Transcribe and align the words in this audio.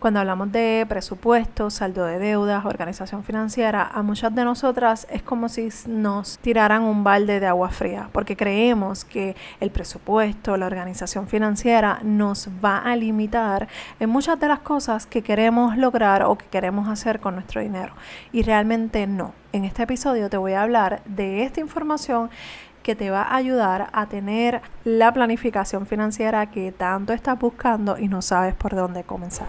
Cuando 0.00 0.20
hablamos 0.20 0.50
de 0.50 0.86
presupuesto, 0.88 1.68
saldo 1.68 2.06
de 2.06 2.18
deudas, 2.18 2.64
organización 2.64 3.22
financiera, 3.22 3.86
a 3.86 4.02
muchas 4.02 4.34
de 4.34 4.46
nosotras 4.46 5.06
es 5.10 5.22
como 5.22 5.50
si 5.50 5.68
nos 5.86 6.38
tiraran 6.38 6.84
un 6.84 7.04
balde 7.04 7.38
de 7.38 7.46
agua 7.46 7.68
fría, 7.68 8.08
porque 8.10 8.34
creemos 8.34 9.04
que 9.04 9.36
el 9.60 9.70
presupuesto, 9.70 10.56
la 10.56 10.64
organización 10.64 11.28
financiera 11.28 12.00
nos 12.02 12.48
va 12.64 12.78
a 12.78 12.96
limitar 12.96 13.68
en 14.00 14.08
muchas 14.08 14.40
de 14.40 14.48
las 14.48 14.60
cosas 14.60 15.04
que 15.04 15.20
queremos 15.20 15.76
lograr 15.76 16.22
o 16.22 16.38
que 16.38 16.46
queremos 16.46 16.88
hacer 16.88 17.20
con 17.20 17.34
nuestro 17.34 17.60
dinero. 17.60 17.92
Y 18.32 18.42
realmente 18.42 19.06
no. 19.06 19.34
En 19.52 19.66
este 19.66 19.82
episodio 19.82 20.30
te 20.30 20.38
voy 20.38 20.54
a 20.54 20.62
hablar 20.62 21.02
de 21.04 21.42
esta 21.42 21.60
información 21.60 22.30
que 22.82 22.96
te 22.96 23.10
va 23.10 23.24
a 23.24 23.36
ayudar 23.36 23.90
a 23.92 24.06
tener 24.06 24.62
la 24.82 25.12
planificación 25.12 25.84
financiera 25.84 26.50
que 26.50 26.72
tanto 26.72 27.12
estás 27.12 27.38
buscando 27.38 27.98
y 27.98 28.08
no 28.08 28.22
sabes 28.22 28.54
por 28.54 28.74
dónde 28.74 29.04
comenzar. 29.04 29.48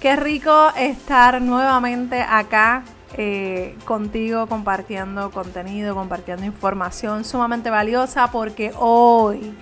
Qué 0.00 0.16
rico 0.16 0.70
estar 0.76 1.42
nuevamente 1.42 2.22
acá 2.22 2.84
eh, 3.18 3.76
contigo 3.84 4.46
compartiendo 4.46 5.30
contenido, 5.30 5.94
compartiendo 5.94 6.46
información 6.46 7.22
sumamente 7.22 7.68
valiosa 7.68 8.30
porque 8.30 8.72
hoy 8.78 9.54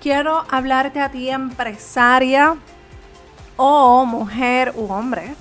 quiero 0.00 0.44
hablarte 0.50 1.00
a 1.00 1.10
ti 1.10 1.30
empresaria 1.30 2.54
o 3.56 4.04
mujer 4.04 4.72
u 4.76 4.84
hombre 4.92 5.34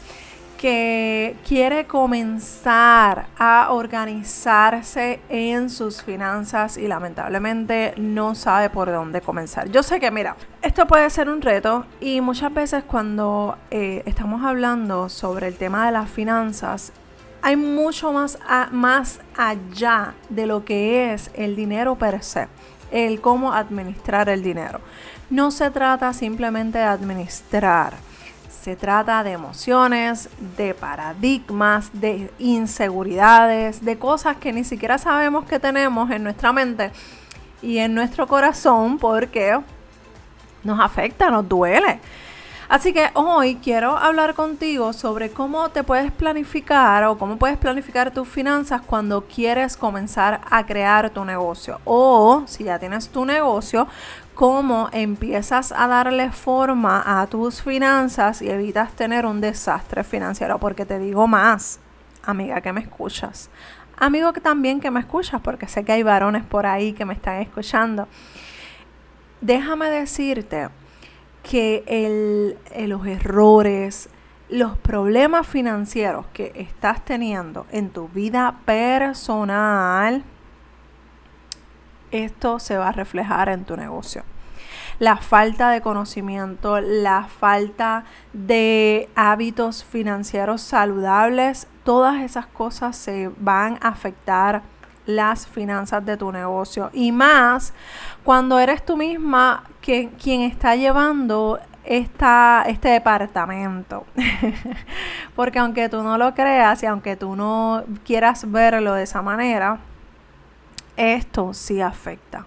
que 0.59 1.37
quiere 1.47 1.87
comenzar 1.87 3.27
a 3.37 3.69
organizarse 3.71 5.21
en 5.29 5.69
sus 5.69 6.03
finanzas 6.03 6.75
y 6.75 6.85
lamentablemente 6.85 7.93
no 7.95 8.35
sabe 8.35 8.69
por 8.69 8.91
dónde 8.91 9.21
comenzar. 9.21 9.69
Yo 9.71 9.83
sé 9.83 10.01
que, 10.01 10.11
mira, 10.11 10.35
esto 10.61 10.85
puede 10.85 11.09
ser 11.11 11.29
un 11.29 11.41
reto 11.41 11.85
y 12.01 12.19
muchas 12.19 12.53
veces 12.53 12.83
cuando 12.83 13.57
eh, 13.71 14.03
estamos 14.05 14.43
hablando 14.43 15.07
sobre 15.07 15.47
el 15.47 15.55
tema 15.55 15.85
de 15.85 15.93
las 15.93 16.09
finanzas, 16.09 16.91
hay 17.41 17.55
mucho 17.55 18.11
más, 18.11 18.37
más 18.71 19.21
allá 19.37 20.13
de 20.27 20.45
lo 20.45 20.65
que 20.65 21.13
es 21.13 21.31
el 21.35 21.55
dinero 21.55 21.95
per 21.95 22.21
se, 22.21 22.49
el 22.91 23.21
cómo 23.21 23.53
administrar 23.53 24.27
el 24.27 24.43
dinero. 24.43 24.81
No 25.29 25.51
se 25.51 25.71
trata 25.71 26.11
simplemente 26.11 26.79
de 26.79 26.83
administrar 26.83 28.09
se 28.49 28.75
trata 28.75 29.23
de 29.23 29.31
emociones, 29.31 30.29
de 30.57 30.73
paradigmas, 30.73 31.89
de 31.93 32.31
inseguridades, 32.39 33.83
de 33.85 33.97
cosas 33.97 34.37
que 34.37 34.51
ni 34.51 34.63
siquiera 34.63 34.97
sabemos 34.97 35.45
que 35.45 35.59
tenemos 35.59 36.09
en 36.11 36.23
nuestra 36.23 36.51
mente 36.51 36.91
y 37.61 37.77
en 37.77 37.93
nuestro 37.93 38.27
corazón 38.27 38.97
porque 38.97 39.59
nos 40.63 40.79
afecta, 40.79 41.29
nos 41.29 41.47
duele. 41.47 41.99
Así 42.69 42.93
que 42.93 43.09
hoy 43.15 43.55
quiero 43.55 43.97
hablar 43.97 44.35
contigo 44.35 44.93
sobre 44.93 45.31
cómo 45.31 45.69
te 45.69 45.83
puedes 45.83 46.11
planificar 46.11 47.03
o 47.05 47.17
cómo 47.17 47.37
puedes 47.37 47.57
planificar 47.57 48.11
tus 48.11 48.27
finanzas 48.27 48.81
cuando 48.81 49.25
quieres 49.25 49.75
comenzar 49.75 50.41
a 50.51 50.63
crear 50.67 51.09
tu 51.09 51.25
negocio. 51.25 51.81
O 51.83 52.43
si 52.45 52.65
ya 52.65 52.77
tienes 52.77 53.09
tu 53.09 53.25
negocio, 53.25 53.87
cómo 54.39 54.87
empiezas 54.93 55.73
a 55.73 55.85
darle 55.89 56.31
forma 56.31 57.03
a 57.05 57.27
tus 57.27 57.61
finanzas 57.61 58.41
y 58.41 58.49
evitas 58.49 58.93
tener 58.93 59.25
un 59.25 59.41
desastre 59.41 60.05
financiero. 60.05 60.57
Porque 60.59 60.85
te 60.85 60.97
digo 60.97 61.27
más, 61.27 61.81
amiga 62.23 62.61
que 62.61 62.71
me 62.71 62.79
escuchas. 62.79 63.49
Amigo 63.97 64.31
que 64.31 64.39
también 64.39 64.79
que 64.79 64.91
me 64.91 65.01
escuchas, 65.01 65.41
porque 65.41 65.67
sé 65.67 65.83
que 65.83 65.91
hay 65.91 66.03
varones 66.03 66.45
por 66.45 66.65
ahí 66.65 66.93
que 66.93 67.03
me 67.03 67.13
están 67.13 67.41
escuchando. 67.41 68.07
Déjame 69.41 69.89
decirte 69.89 70.69
que 71.43 72.55
los 72.87 73.05
errores, 73.07 74.07
los 74.47 74.77
problemas 74.77 75.47
financieros 75.47 76.27
que 76.31 76.53
estás 76.55 77.03
teniendo 77.03 77.65
en 77.73 77.89
tu 77.89 78.07
vida 78.07 78.55
personal, 78.63 80.23
esto 82.11 82.59
se 82.59 82.77
va 82.77 82.89
a 82.89 82.91
reflejar 82.91 83.49
en 83.49 83.65
tu 83.65 83.75
negocio. 83.77 84.23
La 84.99 85.17
falta 85.17 85.69
de 85.69 85.81
conocimiento, 85.81 86.81
la 86.81 87.23
falta 87.23 88.03
de 88.33 89.09
hábitos 89.15 89.83
financieros 89.83 90.61
saludables, 90.61 91.67
todas 91.83 92.21
esas 92.21 92.45
cosas 92.47 92.97
se 92.97 93.31
van 93.39 93.77
a 93.81 93.89
afectar 93.89 94.61
las 95.05 95.47
finanzas 95.47 96.05
de 96.05 96.17
tu 96.17 96.31
negocio. 96.31 96.89
Y 96.93 97.11
más 97.11 97.73
cuando 98.23 98.59
eres 98.59 98.85
tú 98.85 98.97
misma 98.97 99.63
quien 99.81 100.41
está 100.41 100.75
llevando 100.75 101.59
esta, 101.83 102.63
este 102.67 102.89
departamento. 102.89 104.05
Porque 105.35 105.59
aunque 105.59 105.89
tú 105.89 106.03
no 106.03 106.17
lo 106.17 106.33
creas 106.35 106.83
y 106.83 106.85
aunque 106.85 107.15
tú 107.15 107.35
no 107.35 107.83
quieras 108.05 108.49
verlo 108.49 108.93
de 108.93 109.03
esa 109.03 109.21
manera, 109.21 109.79
esto 110.99 111.53
sí 111.53 111.81
afecta. 111.81 112.45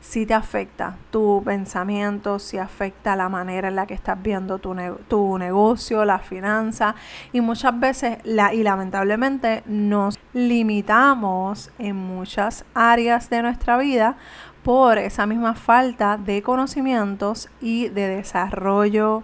Sí 0.00 0.24
te 0.24 0.32
afecta 0.32 0.96
tu 1.10 1.42
pensamiento, 1.44 2.38
sí 2.38 2.56
afecta 2.56 3.14
la 3.14 3.28
manera 3.28 3.68
en 3.68 3.76
la 3.76 3.86
que 3.86 3.92
estás 3.92 4.20
viendo 4.20 4.58
tu, 4.58 4.74
tu 5.06 5.38
negocio, 5.38 6.06
la 6.06 6.18
finanza 6.18 6.94
y 7.32 7.42
muchas 7.42 7.78
veces 7.78 8.18
la, 8.24 8.54
y 8.54 8.62
lamentablemente 8.62 9.62
nos 9.66 10.18
limitamos 10.32 11.70
en 11.78 11.96
muchas 11.96 12.64
áreas 12.74 13.28
de 13.28 13.42
nuestra 13.42 13.76
vida 13.76 14.16
por 14.62 14.96
esa 14.96 15.26
misma 15.26 15.54
falta 15.54 16.16
de 16.16 16.42
conocimientos 16.42 17.50
y 17.60 17.88
de 17.88 18.08
desarrollo 18.08 19.22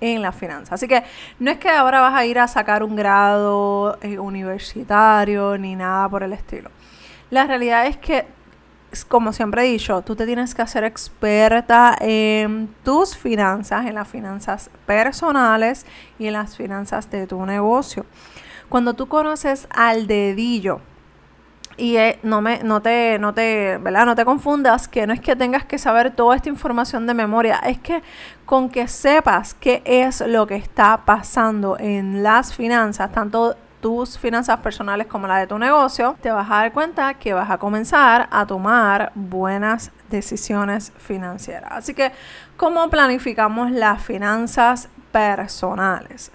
en 0.00 0.22
la 0.22 0.32
finanza. 0.32 0.74
Así 0.74 0.88
que 0.88 1.04
no 1.38 1.52
es 1.52 1.58
que 1.58 1.70
ahora 1.70 2.00
vas 2.00 2.14
a 2.14 2.26
ir 2.26 2.40
a 2.40 2.48
sacar 2.48 2.82
un 2.82 2.96
grado 2.96 3.96
eh, 4.02 4.18
universitario 4.18 5.56
ni 5.56 5.76
nada 5.76 6.08
por 6.08 6.24
el 6.24 6.32
estilo. 6.32 6.70
La 7.30 7.46
realidad 7.46 7.86
es 7.86 7.96
que, 7.96 8.26
como 9.08 9.32
siempre 9.32 9.62
he 9.62 9.72
dicho, 9.72 10.02
tú 10.02 10.14
te 10.14 10.26
tienes 10.26 10.54
que 10.54 10.62
hacer 10.62 10.84
experta 10.84 11.96
en 12.00 12.72
tus 12.84 13.16
finanzas, 13.16 13.86
en 13.86 13.94
las 13.94 14.08
finanzas 14.08 14.70
personales 14.86 15.86
y 16.18 16.26
en 16.26 16.34
las 16.34 16.56
finanzas 16.56 17.10
de 17.10 17.26
tu 17.26 17.44
negocio. 17.44 18.06
Cuando 18.68 18.94
tú 18.94 19.08
conoces 19.08 19.66
al 19.70 20.06
dedillo, 20.06 20.80
y 21.76 21.96
eh, 21.96 22.18
no, 22.22 22.40
me, 22.40 22.62
no, 22.62 22.80
te, 22.80 23.18
no, 23.18 23.34
te, 23.34 23.78
¿verdad? 23.78 24.06
no 24.06 24.14
te 24.14 24.24
confundas 24.24 24.88
que 24.88 25.06
no 25.06 25.12
es 25.12 25.20
que 25.20 25.36
tengas 25.36 25.64
que 25.64 25.78
saber 25.78 26.10
toda 26.10 26.36
esta 26.36 26.48
información 26.48 27.06
de 27.06 27.14
memoria, 27.14 27.56
es 27.58 27.78
que 27.78 28.02
con 28.46 28.70
que 28.70 28.88
sepas 28.88 29.52
qué 29.54 29.82
es 29.84 30.20
lo 30.22 30.46
que 30.46 30.56
está 30.56 31.02
pasando 31.04 31.76
en 31.78 32.22
las 32.22 32.54
finanzas, 32.54 33.12
tanto 33.12 33.56
tus 33.86 34.18
finanzas 34.18 34.58
personales 34.58 35.06
como 35.06 35.28
la 35.28 35.38
de 35.38 35.46
tu 35.46 35.60
negocio, 35.60 36.16
te 36.20 36.32
vas 36.32 36.50
a 36.50 36.56
dar 36.56 36.72
cuenta 36.72 37.14
que 37.14 37.34
vas 37.34 37.48
a 37.48 37.58
comenzar 37.58 38.26
a 38.32 38.44
tomar 38.44 39.12
buenas 39.14 39.92
decisiones 40.10 40.92
financieras. 40.98 41.70
Así 41.70 41.94
que, 41.94 42.10
¿cómo 42.56 42.90
planificamos 42.90 43.70
las 43.70 44.02
finanzas 44.02 44.88
personales? 45.12 46.32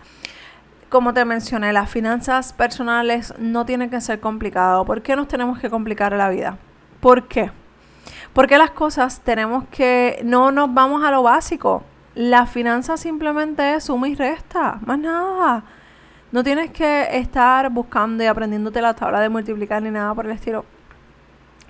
como 0.87 1.13
te 1.13 1.25
mencioné, 1.25 1.73
las 1.73 1.89
finanzas 1.89 2.53
personales 2.53 3.33
no 3.37 3.65
tienen 3.65 3.89
que 3.89 3.99
ser 3.99 4.21
complicado. 4.21 4.85
¿Por 4.85 5.01
qué 5.01 5.17
nos 5.17 5.27
tenemos 5.27 5.59
que 5.59 5.69
complicar 5.69 6.13
la 6.13 6.29
vida? 6.29 6.57
¿Por 7.01 7.27
qué? 7.27 7.51
Porque 8.31 8.57
las 8.57 8.71
cosas 8.71 9.19
tenemos 9.21 9.65
que, 9.71 10.21
no 10.23 10.53
nos 10.53 10.73
vamos 10.73 11.03
a 11.03 11.11
lo 11.11 11.21
básico. 11.23 11.83
La 12.15 12.45
finanza 12.45 12.95
simplemente 12.95 13.73
es 13.73 13.85
suma 13.85 14.07
y 14.07 14.15
resta, 14.15 14.79
más 14.85 14.99
nada. 14.99 15.65
No 16.31 16.43
tienes 16.45 16.71
que 16.71 17.17
estar 17.17 17.69
buscando 17.69 18.23
y 18.23 18.27
aprendiéndote 18.27 18.81
la 18.81 18.93
tabla 18.93 19.19
de 19.19 19.27
multiplicar 19.27 19.81
ni 19.81 19.91
nada 19.91 20.15
por 20.15 20.25
el 20.25 20.31
estilo. 20.31 20.63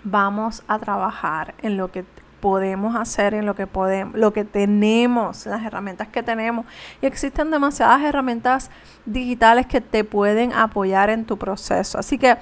Vamos 0.03 0.63
a 0.67 0.77
trabajar 0.77 1.55
en 1.63 1.77
lo 1.77 1.91
que 1.91 2.05
podemos 2.41 2.95
hacer, 2.95 3.33
en 3.33 3.47
lo 3.47 3.55
que 3.55 3.65
podemos, 3.65 4.15
lo 4.15 4.33
que 4.33 4.43
tenemos, 4.43 5.47
las 5.47 5.63
herramientas 5.65 6.09
que 6.09 6.21
tenemos. 6.21 6.65
Y 7.01 7.07
existen 7.07 7.49
demasiadas 7.49 8.03
herramientas 8.03 8.69
digitales 9.05 9.65
que 9.65 9.81
te 9.81 10.03
pueden 10.03 10.53
apoyar 10.53 11.09
en 11.09 11.25
tu 11.25 11.37
proceso. 11.37 11.97
Así 11.97 12.19
que 12.19 12.37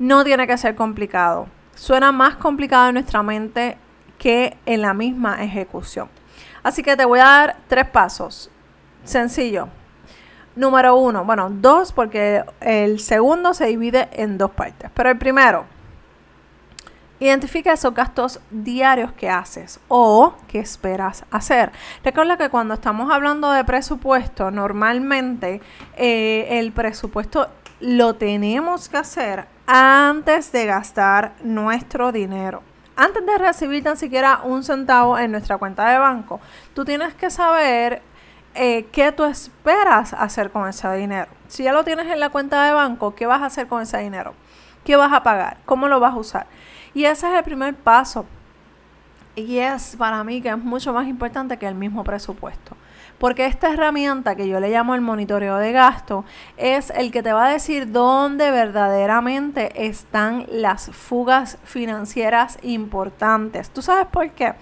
no 0.00 0.24
tiene 0.24 0.48
que 0.48 0.58
ser 0.58 0.74
complicado. 0.74 1.46
Suena 1.76 2.10
más 2.10 2.34
complicado 2.34 2.88
en 2.88 2.94
nuestra 2.94 3.22
mente 3.22 3.78
que 4.18 4.56
en 4.66 4.82
la 4.82 4.92
misma 4.92 5.42
ejecución. 5.44 6.08
Así 6.64 6.82
que 6.82 6.96
te 6.96 7.04
voy 7.04 7.20
a 7.20 7.24
dar 7.24 7.56
tres 7.68 7.88
pasos. 7.88 8.50
Sencillo. 9.04 9.68
Número 10.56 10.96
uno, 10.96 11.24
bueno, 11.24 11.50
dos 11.50 11.92
porque 11.92 12.44
el 12.60 13.00
segundo 13.00 13.54
se 13.54 13.66
divide 13.66 14.08
en 14.12 14.38
dos 14.38 14.52
partes. 14.52 14.90
Pero 14.94 15.10
el 15.10 15.18
primero, 15.18 15.66
Identifica 17.20 17.72
esos 17.72 17.94
gastos 17.94 18.40
diarios 18.50 19.12
que 19.12 19.30
haces 19.30 19.78
o 19.86 20.34
que 20.48 20.58
esperas 20.58 21.24
hacer. 21.30 21.70
Recuerda 22.02 22.36
que 22.36 22.50
cuando 22.50 22.74
estamos 22.74 23.10
hablando 23.10 23.52
de 23.52 23.64
presupuesto, 23.64 24.50
normalmente 24.50 25.60
eh, 25.96 26.58
el 26.58 26.72
presupuesto 26.72 27.48
lo 27.80 28.16
tenemos 28.16 28.88
que 28.88 28.96
hacer 28.96 29.46
antes 29.66 30.50
de 30.50 30.66
gastar 30.66 31.34
nuestro 31.44 32.10
dinero. 32.10 32.62
Antes 32.96 33.24
de 33.24 33.38
recibir 33.38 33.82
tan 33.84 33.96
siquiera 33.96 34.40
un 34.42 34.64
centavo 34.64 35.16
en 35.18 35.30
nuestra 35.30 35.56
cuenta 35.56 35.88
de 35.88 35.98
banco, 35.98 36.40
tú 36.74 36.84
tienes 36.84 37.14
que 37.14 37.30
saber 37.30 38.02
eh, 38.54 38.86
qué 38.92 39.12
tú 39.12 39.24
esperas 39.24 40.12
hacer 40.12 40.50
con 40.50 40.68
ese 40.68 40.90
dinero. 40.94 41.30
Si 41.48 41.64
ya 41.64 41.72
lo 41.72 41.84
tienes 41.84 42.06
en 42.06 42.20
la 42.20 42.30
cuenta 42.30 42.64
de 42.64 42.72
banco, 42.72 43.14
¿qué 43.14 43.26
vas 43.26 43.42
a 43.42 43.46
hacer 43.46 43.66
con 43.66 43.82
ese 43.82 43.98
dinero? 43.98 44.34
¿Qué 44.84 44.96
vas 44.96 45.12
a 45.12 45.22
pagar? 45.22 45.58
¿Cómo 45.64 45.88
lo 45.88 46.00
vas 46.00 46.14
a 46.14 46.18
usar? 46.18 46.46
Y 46.94 47.04
ese 47.04 47.28
es 47.28 47.34
el 47.34 47.42
primer 47.42 47.74
paso. 47.74 48.26
Y 49.34 49.58
es 49.58 49.96
para 49.96 50.22
mí 50.22 50.40
que 50.40 50.50
es 50.50 50.58
mucho 50.58 50.92
más 50.92 51.08
importante 51.08 51.56
que 51.56 51.66
el 51.66 51.74
mismo 51.74 52.04
presupuesto. 52.04 52.76
Porque 53.18 53.46
esta 53.46 53.72
herramienta 53.72 54.34
que 54.36 54.48
yo 54.48 54.60
le 54.60 54.70
llamo 54.70 54.94
el 54.94 55.00
monitoreo 55.00 55.56
de 55.58 55.72
gasto 55.72 56.24
es 56.56 56.90
el 56.90 57.10
que 57.12 57.22
te 57.22 57.32
va 57.32 57.46
a 57.46 57.52
decir 57.52 57.92
dónde 57.92 58.50
verdaderamente 58.50 59.86
están 59.86 60.46
las 60.50 60.90
fugas 60.90 61.58
financieras 61.64 62.58
importantes. 62.62 63.70
¿Tú 63.70 63.82
sabes 63.82 64.06
por 64.06 64.30
qué? 64.30 64.54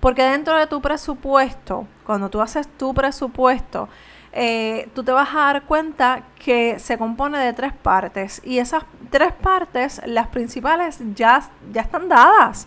Porque 0.00 0.22
dentro 0.22 0.56
de 0.56 0.66
tu 0.66 0.80
presupuesto, 0.80 1.86
cuando 2.04 2.28
tú 2.28 2.40
haces 2.40 2.68
tu 2.76 2.92
presupuesto, 2.94 3.88
eh, 4.36 4.88
tú 4.94 5.04
te 5.04 5.12
vas 5.12 5.28
a 5.32 5.38
dar 5.38 5.62
cuenta 5.62 6.24
que 6.44 6.80
se 6.80 6.98
compone 6.98 7.38
de 7.38 7.52
tres 7.52 7.72
partes 7.72 8.42
y 8.44 8.58
esas 8.58 8.84
tres 9.10 9.32
partes, 9.32 10.02
las 10.06 10.26
principales, 10.26 10.98
ya, 11.14 11.40
ya 11.72 11.82
están 11.82 12.08
dadas. 12.08 12.66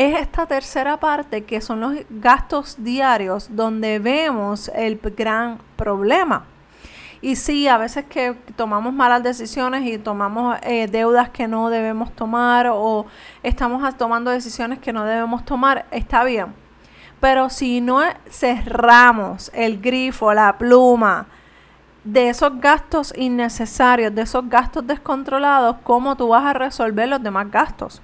Es 0.00 0.18
esta 0.18 0.46
tercera 0.46 0.98
parte 0.98 1.44
que 1.44 1.60
son 1.60 1.80
los 1.80 1.92
gastos 2.08 2.82
diarios 2.82 3.54
donde 3.54 3.98
vemos 3.98 4.70
el 4.74 4.98
gran 4.98 5.58
problema. 5.76 6.46
Y 7.20 7.36
sí, 7.36 7.68
a 7.68 7.76
veces 7.76 8.06
que 8.06 8.32
tomamos 8.56 8.94
malas 8.94 9.22
decisiones 9.22 9.84
y 9.84 9.98
tomamos 9.98 10.56
eh, 10.62 10.88
deudas 10.90 11.28
que 11.28 11.46
no 11.46 11.68
debemos 11.68 12.16
tomar 12.16 12.68
o 12.72 13.04
estamos 13.42 13.94
tomando 13.98 14.30
decisiones 14.30 14.78
que 14.78 14.90
no 14.90 15.04
debemos 15.04 15.44
tomar, 15.44 15.84
está 15.90 16.24
bien. 16.24 16.54
Pero 17.20 17.50
si 17.50 17.82
no 17.82 18.00
cerramos 18.30 19.50
el 19.52 19.82
grifo, 19.82 20.32
la 20.32 20.56
pluma 20.56 21.26
de 22.04 22.30
esos 22.30 22.58
gastos 22.58 23.12
innecesarios, 23.18 24.14
de 24.14 24.22
esos 24.22 24.48
gastos 24.48 24.86
descontrolados, 24.86 25.76
¿cómo 25.82 26.16
tú 26.16 26.28
vas 26.28 26.46
a 26.46 26.54
resolver 26.54 27.06
los 27.06 27.22
demás 27.22 27.50
gastos? 27.50 28.00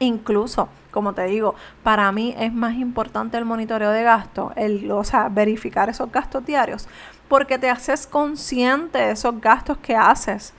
Incluso, 0.00 0.68
como 0.90 1.12
te 1.12 1.24
digo, 1.24 1.54
para 1.82 2.10
mí 2.12 2.34
es 2.38 2.52
más 2.52 2.74
importante 2.74 3.36
el 3.36 3.44
monitoreo 3.44 3.90
de 3.90 4.02
gastos, 4.02 4.52
el, 4.56 4.90
o 4.90 5.02
sea, 5.04 5.28
verificar 5.28 5.88
esos 5.88 6.10
gastos 6.12 6.46
diarios, 6.46 6.88
porque 7.28 7.58
te 7.58 7.68
haces 7.68 8.06
consciente 8.06 8.98
de 8.98 9.10
esos 9.12 9.40
gastos 9.40 9.78
que 9.78 9.96
haces 9.96 10.54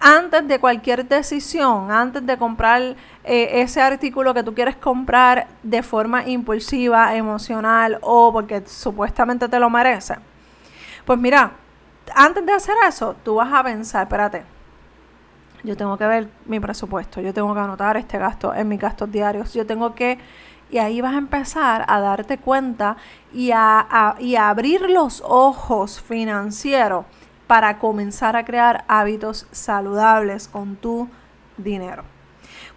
antes 0.00 0.46
de 0.46 0.58
cualquier 0.58 1.06
decisión, 1.06 1.90
antes 1.90 2.24
de 2.24 2.36
comprar 2.38 2.94
eh, 3.24 3.60
ese 3.60 3.80
artículo 3.80 4.32
que 4.32 4.42
tú 4.42 4.54
quieres 4.54 4.76
comprar 4.76 5.48
de 5.62 5.82
forma 5.82 6.26
impulsiva, 6.26 7.14
emocional 7.14 7.98
o 8.02 8.32
porque 8.32 8.62
supuestamente 8.66 9.48
te 9.48 9.58
lo 9.58 9.68
merece. 9.68 10.16
Pues 11.04 11.18
mira, 11.18 11.52
antes 12.14 12.44
de 12.46 12.52
hacer 12.52 12.74
eso, 12.86 13.16
tú 13.24 13.36
vas 13.36 13.52
a 13.52 13.64
pensar, 13.64 14.04
espérate, 14.04 14.44
yo 15.68 15.76
tengo 15.76 15.98
que 15.98 16.06
ver 16.06 16.28
mi 16.46 16.60
presupuesto, 16.60 17.20
yo 17.20 17.34
tengo 17.34 17.52
que 17.52 17.60
anotar 17.60 17.98
este 17.98 18.16
gasto 18.16 18.54
en 18.54 18.68
mis 18.68 18.80
gastos 18.80 19.12
diarios, 19.12 19.52
yo 19.52 19.66
tengo 19.66 19.94
que... 19.94 20.18
Y 20.70 20.78
ahí 20.78 21.00
vas 21.00 21.14
a 21.14 21.18
empezar 21.18 21.84
a 21.88 22.00
darte 22.00 22.38
cuenta 22.38 22.96
y 23.32 23.50
a, 23.54 24.16
y 24.18 24.36
abrir 24.36 24.88
los 24.88 25.22
ojos 25.26 26.00
financieros 26.00 27.04
para 27.46 27.78
comenzar 27.78 28.36
a 28.36 28.44
crear 28.44 28.84
hábitos 28.88 29.46
saludables 29.50 30.48
con 30.48 30.76
tu 30.76 31.08
dinero. 31.56 32.02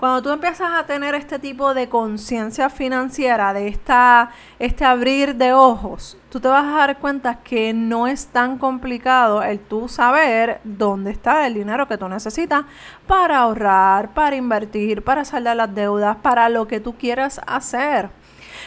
Cuando 0.02 0.24
tú 0.24 0.32
empiezas 0.32 0.72
a 0.74 0.84
tener 0.88 1.14
este 1.14 1.38
tipo 1.38 1.76
de 1.76 1.88
conciencia 1.88 2.72
financiera, 2.72 3.54
de 3.54 3.68
esta, 3.68 4.32
este 4.58 4.84
abrir 4.84 5.36
de 5.36 5.54
ojos, 5.54 6.18
tú 6.32 6.40
te 6.40 6.48
vas 6.48 6.66
a 6.66 6.78
dar 6.78 6.98
cuenta 6.98 7.36
que 7.44 7.72
no 7.72 8.08
es 8.08 8.26
tan 8.26 8.58
complicado 8.58 9.44
el 9.44 9.60
tú 9.60 9.88
saber 9.88 10.60
dónde 10.64 11.12
está 11.12 11.46
el 11.46 11.54
dinero 11.54 11.88
que 11.88 12.00
tú 12.00 12.10
necesitas 12.10 12.66
para 13.06 13.42
ahorrar, 13.42 14.12
para 14.16 14.36
invertir, 14.36 15.04
para 15.04 15.24
saldar 15.24 15.56
las 15.56 15.76
deudas, 15.76 16.18
para 16.18 16.50
lo 16.50 16.68
que 16.68 16.80
tú 16.80 16.98
quieras 16.98 17.40
hacer. 17.46 18.10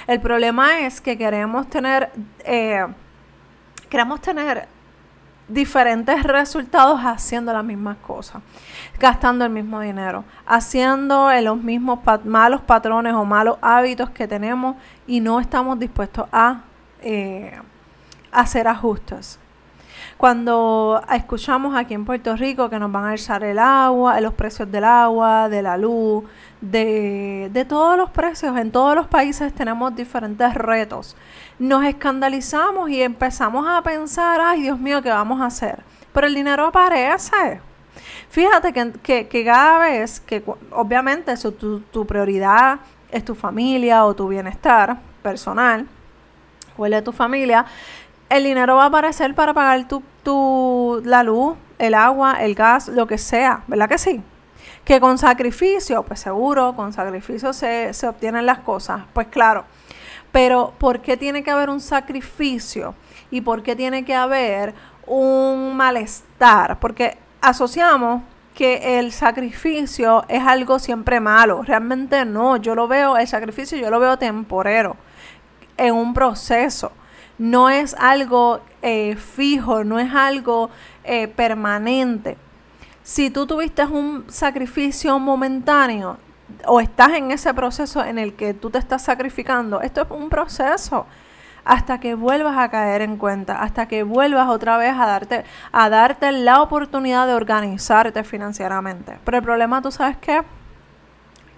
El 0.06 0.20
problema 0.20 0.86
es 0.86 1.00
que 1.00 1.18
queremos 1.18 1.68
tener, 1.68 2.12
eh, 2.44 2.86
queremos 3.90 4.20
tener 4.20 4.68
diferentes 5.48 6.22
resultados 6.22 7.00
haciendo 7.00 7.52
las 7.52 7.64
mismas 7.64 7.96
cosas, 7.98 8.40
gastando 8.98 9.44
el 9.44 9.50
mismo 9.50 9.80
dinero, 9.80 10.24
haciendo 10.46 11.30
los 11.42 11.62
mismos 11.62 12.00
malos 12.24 12.60
patrones 12.62 13.14
o 13.14 13.24
malos 13.24 13.58
hábitos 13.60 14.10
que 14.10 14.28
tenemos 14.28 14.76
y 15.06 15.20
no 15.20 15.40
estamos 15.40 15.78
dispuestos 15.78 16.26
a 16.32 16.62
eh, 17.02 17.58
hacer 18.32 18.68
ajustes. 18.68 19.38
Cuando 20.16 21.02
escuchamos 21.12 21.76
aquí 21.76 21.94
en 21.94 22.04
Puerto 22.04 22.36
Rico 22.36 22.70
que 22.70 22.78
nos 22.78 22.90
van 22.90 23.04
a 23.04 23.10
alzar 23.10 23.42
el 23.42 23.58
agua, 23.58 24.20
los 24.20 24.32
precios 24.34 24.70
del 24.70 24.84
agua, 24.84 25.48
de 25.48 25.60
la 25.60 25.76
luz, 25.76 26.24
de, 26.60 27.50
de 27.52 27.64
todos 27.64 27.96
los 27.96 28.10
precios, 28.10 28.56
en 28.56 28.70
todos 28.70 28.94
los 28.94 29.08
países 29.08 29.52
tenemos 29.52 29.94
diferentes 29.94 30.54
retos. 30.54 31.16
Nos 31.58 31.84
escandalizamos 31.84 32.90
y 32.90 33.02
empezamos 33.02 33.66
a 33.66 33.82
pensar, 33.82 34.40
ay 34.40 34.62
Dios 34.62 34.78
mío, 34.78 35.02
¿qué 35.02 35.10
vamos 35.10 35.40
a 35.40 35.46
hacer? 35.46 35.82
Pero 36.12 36.26
el 36.28 36.34
dinero 36.34 36.66
aparece. 36.66 37.60
Fíjate 38.30 38.72
que, 38.72 39.44
cada 39.44 39.78
vez 39.80 40.20
que, 40.20 40.42
obviamente, 40.72 41.36
tu, 41.36 41.80
tu 41.80 42.06
prioridad 42.06 42.80
es 43.10 43.24
tu 43.24 43.34
familia 43.34 44.04
o 44.04 44.14
tu 44.14 44.28
bienestar 44.28 44.98
personal 45.22 45.86
o 46.76 46.86
el 46.86 46.92
de 46.92 47.02
tu 47.02 47.12
familia, 47.12 47.64
el 48.28 48.44
dinero 48.44 48.76
va 48.76 48.84
a 48.84 48.86
aparecer 48.86 49.34
para 49.34 49.54
pagar 49.54 49.86
tu, 49.86 50.02
tu, 50.22 51.00
la 51.04 51.22
luz, 51.22 51.56
el 51.78 51.94
agua, 51.94 52.42
el 52.42 52.54
gas, 52.54 52.88
lo 52.88 53.06
que 53.06 53.18
sea, 53.18 53.62
¿verdad 53.66 53.88
que 53.88 53.98
sí? 53.98 54.22
Que 54.84 55.00
con 55.00 55.18
sacrificio, 55.18 56.02
pues 56.02 56.20
seguro, 56.20 56.74
con 56.74 56.92
sacrificio 56.92 57.52
se, 57.52 57.94
se 57.94 58.08
obtienen 58.08 58.46
las 58.46 58.58
cosas, 58.58 59.02
pues 59.12 59.28
claro. 59.28 59.64
Pero 60.32 60.72
¿por 60.78 61.00
qué 61.00 61.16
tiene 61.16 61.44
que 61.44 61.50
haber 61.50 61.70
un 61.70 61.80
sacrificio? 61.80 62.94
¿Y 63.30 63.40
por 63.40 63.62
qué 63.62 63.76
tiene 63.76 64.04
que 64.04 64.14
haber 64.14 64.74
un 65.06 65.76
malestar? 65.76 66.80
Porque 66.80 67.16
asociamos 67.44 68.22
que 68.54 68.98
el 68.98 69.12
sacrificio 69.12 70.24
es 70.28 70.42
algo 70.42 70.78
siempre 70.78 71.20
malo. 71.20 71.62
Realmente 71.62 72.24
no, 72.24 72.56
yo 72.56 72.74
lo 72.74 72.88
veo, 72.88 73.16
el 73.16 73.26
sacrificio 73.26 73.78
yo 73.78 73.90
lo 73.90 74.00
veo 74.00 74.16
temporero, 74.16 74.96
en 75.76 75.94
un 75.94 76.14
proceso 76.14 76.92
no 77.38 77.68
es 77.68 77.94
algo 77.94 78.60
eh, 78.82 79.16
fijo, 79.16 79.84
no 79.84 79.98
es 79.98 80.14
algo 80.14 80.70
eh, 81.02 81.28
permanente. 81.28 82.36
Si 83.02 83.30
tú 83.30 83.46
tuviste 83.46 83.84
un 83.84 84.24
sacrificio 84.28 85.18
momentáneo 85.18 86.18
o 86.66 86.80
estás 86.80 87.12
en 87.14 87.30
ese 87.30 87.52
proceso 87.52 88.04
en 88.04 88.18
el 88.18 88.34
que 88.34 88.54
tú 88.54 88.70
te 88.70 88.78
estás 88.78 89.02
sacrificando, 89.02 89.80
esto 89.80 90.02
es 90.02 90.10
un 90.10 90.28
proceso 90.28 91.06
hasta 91.64 91.98
que 91.98 92.14
vuelvas 92.14 92.56
a 92.58 92.68
caer 92.68 93.02
en 93.02 93.16
cuenta, 93.16 93.60
hasta 93.62 93.86
que 93.88 94.02
vuelvas 94.02 94.48
otra 94.48 94.76
vez 94.76 94.94
a 94.94 95.06
darte, 95.06 95.44
a 95.72 95.88
darte 95.88 96.32
la 96.32 96.62
oportunidad 96.62 97.26
de 97.26 97.34
organizarte 97.34 98.24
financieramente. 98.24 99.18
Pero 99.24 99.38
el 99.38 99.42
problema, 99.42 99.82
¿tú 99.82 99.90
sabes 99.90 100.16
qué? 100.18 100.42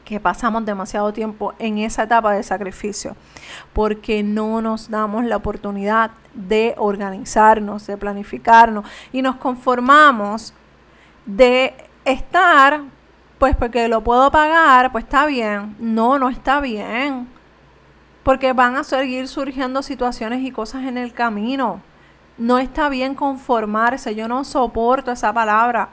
que 0.07 0.21
pasamos 0.21 0.65
demasiado 0.65 1.13
tiempo 1.13 1.53
en 1.59 1.79
esa 1.79 2.05
etapa 2.05 2.33
de 2.33 2.45
sacrificio, 2.45 3.17
porque 3.73 4.23
no 4.23 4.63
nos 4.63 4.89
damos 4.89 5.25
la 5.25 5.37
oportunidad 5.37 6.13
de 6.33 6.75
organizarnos, 6.79 7.89
de 7.89 7.97
planificarnos 7.97 8.87
y 9.13 9.21
nos 9.21 9.35
conformamos 9.37 10.55
de 11.27 11.75
estar, 12.05 12.83
pues 13.39 13.57
porque 13.57 13.89
lo 13.89 14.03
puedo 14.03 14.31
pagar, 14.31 14.93
pues 14.93 15.05
está 15.05 15.27
bien. 15.27 15.75
No, 15.81 16.21
no 16.21 16.29
está 16.29 16.61
bien. 16.61 17.27
Porque 18.27 18.53
van 18.53 18.77
a 18.77 18.83
seguir 18.83 19.29
surgiendo 19.29 19.85
situaciones 19.85 20.43
y 20.43 20.51
cosas 20.51 20.83
en 20.83 20.99
el 20.99 21.13
camino. 21.13 21.81
No 22.39 22.59
está 22.59 22.89
bien 22.89 23.15
conformarse. 23.15 24.17
Yo 24.17 24.27
no 24.27 24.43
soporto 24.43 25.13
esa 25.13 25.33
palabra 25.33 25.91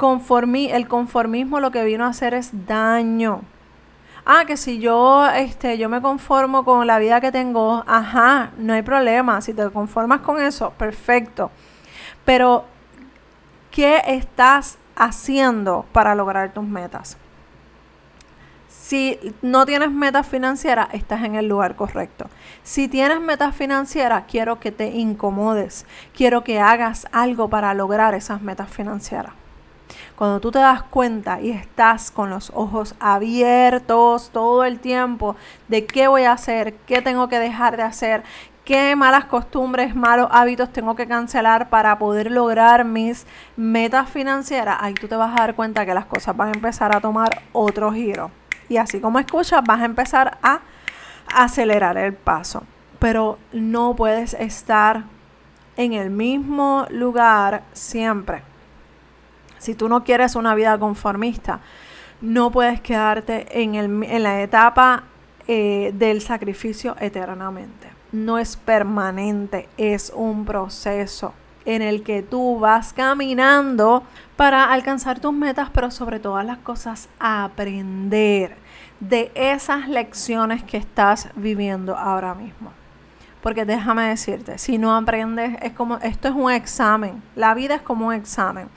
el 0.00 0.88
conformismo 0.88 1.60
lo 1.60 1.70
que 1.70 1.84
vino 1.84 2.04
a 2.04 2.08
hacer 2.08 2.32
es 2.32 2.66
daño. 2.66 3.42
Ah, 4.24 4.44
que 4.46 4.56
si 4.56 4.78
yo, 4.78 5.26
este, 5.28 5.76
yo 5.76 5.88
me 5.88 6.00
conformo 6.00 6.64
con 6.64 6.86
la 6.86 6.98
vida 6.98 7.20
que 7.20 7.30
tengo, 7.30 7.84
ajá, 7.86 8.50
no 8.56 8.72
hay 8.72 8.82
problema. 8.82 9.40
Si 9.42 9.52
te 9.52 9.68
conformas 9.70 10.20
con 10.20 10.40
eso, 10.40 10.70
perfecto. 10.70 11.50
Pero, 12.24 12.64
¿qué 13.70 14.02
estás 14.06 14.78
haciendo 14.96 15.84
para 15.92 16.14
lograr 16.14 16.52
tus 16.52 16.64
metas? 16.64 17.18
Si 18.90 19.20
no 19.40 19.66
tienes 19.66 19.92
metas 19.92 20.26
financieras, 20.26 20.88
estás 20.90 21.22
en 21.22 21.36
el 21.36 21.46
lugar 21.46 21.76
correcto. 21.76 22.28
Si 22.64 22.88
tienes 22.88 23.20
metas 23.20 23.54
financieras, 23.54 24.24
quiero 24.28 24.58
que 24.58 24.72
te 24.72 24.88
incomodes. 24.88 25.86
Quiero 26.12 26.42
que 26.42 26.58
hagas 26.58 27.06
algo 27.12 27.48
para 27.48 27.72
lograr 27.72 28.14
esas 28.14 28.42
metas 28.42 28.68
financieras. 28.68 29.32
Cuando 30.16 30.40
tú 30.40 30.50
te 30.50 30.58
das 30.58 30.82
cuenta 30.82 31.40
y 31.40 31.52
estás 31.52 32.10
con 32.10 32.30
los 32.30 32.50
ojos 32.52 32.96
abiertos 32.98 34.30
todo 34.30 34.64
el 34.64 34.80
tiempo 34.80 35.36
de 35.68 35.86
qué 35.86 36.08
voy 36.08 36.24
a 36.24 36.32
hacer, 36.32 36.74
qué 36.88 37.00
tengo 37.00 37.28
que 37.28 37.38
dejar 37.38 37.76
de 37.76 37.84
hacer, 37.84 38.24
qué 38.64 38.96
malas 38.96 39.26
costumbres, 39.26 39.94
malos 39.94 40.26
hábitos 40.32 40.72
tengo 40.72 40.96
que 40.96 41.06
cancelar 41.06 41.70
para 41.70 41.96
poder 42.00 42.32
lograr 42.32 42.84
mis 42.84 43.24
metas 43.56 44.10
financieras, 44.10 44.78
ahí 44.80 44.94
tú 44.94 45.06
te 45.06 45.14
vas 45.14 45.30
a 45.38 45.42
dar 45.42 45.54
cuenta 45.54 45.86
que 45.86 45.94
las 45.94 46.06
cosas 46.06 46.36
van 46.36 46.48
a 46.48 46.54
empezar 46.54 46.92
a 46.96 47.00
tomar 47.00 47.42
otro 47.52 47.92
giro. 47.92 48.32
Y 48.70 48.76
así 48.76 49.00
como 49.00 49.18
escuchas, 49.18 49.62
vas 49.66 49.80
a 49.80 49.84
empezar 49.84 50.38
a 50.42 50.60
acelerar 51.34 51.98
el 51.98 52.14
paso. 52.14 52.62
Pero 53.00 53.36
no 53.52 53.96
puedes 53.96 54.32
estar 54.34 55.04
en 55.76 55.92
el 55.92 56.10
mismo 56.10 56.86
lugar 56.88 57.64
siempre. 57.72 58.42
Si 59.58 59.74
tú 59.74 59.88
no 59.88 60.04
quieres 60.04 60.36
una 60.36 60.54
vida 60.54 60.78
conformista, 60.78 61.60
no 62.20 62.52
puedes 62.52 62.80
quedarte 62.80 63.60
en, 63.60 63.74
en 63.74 64.22
la 64.22 64.40
etapa 64.40 65.02
eh, 65.48 65.90
del 65.92 66.20
sacrificio 66.20 66.94
eternamente. 67.00 67.88
No 68.12 68.38
es 68.38 68.56
permanente, 68.56 69.68
es 69.76 70.12
un 70.14 70.44
proceso 70.44 71.34
en 71.74 71.82
el 71.82 72.02
que 72.02 72.22
tú 72.22 72.58
vas 72.58 72.92
caminando 72.92 74.02
para 74.36 74.72
alcanzar 74.72 75.20
tus 75.20 75.32
metas, 75.32 75.70
pero 75.72 75.90
sobre 75.90 76.18
todas 76.18 76.44
las 76.44 76.58
cosas 76.58 77.08
aprender 77.18 78.56
de 78.98 79.30
esas 79.34 79.88
lecciones 79.88 80.62
que 80.62 80.76
estás 80.76 81.28
viviendo 81.36 81.96
ahora 81.96 82.34
mismo. 82.34 82.72
Porque 83.40 83.64
déjame 83.64 84.08
decirte, 84.08 84.58
si 84.58 84.78
no 84.78 84.94
aprendes, 84.94 85.56
es 85.62 85.72
como, 85.72 85.96
esto 85.98 86.28
es 86.28 86.34
un 86.34 86.50
examen, 86.50 87.22
la 87.36 87.54
vida 87.54 87.76
es 87.76 87.82
como 87.82 88.08
un 88.08 88.14
examen. 88.14 88.68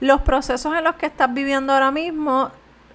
Los 0.00 0.22
procesos 0.22 0.74
en 0.76 0.84
los 0.84 0.94
que 0.94 1.06
estás 1.06 1.32
viviendo 1.34 1.72
ahora 1.72 1.90
mismo 1.90 2.50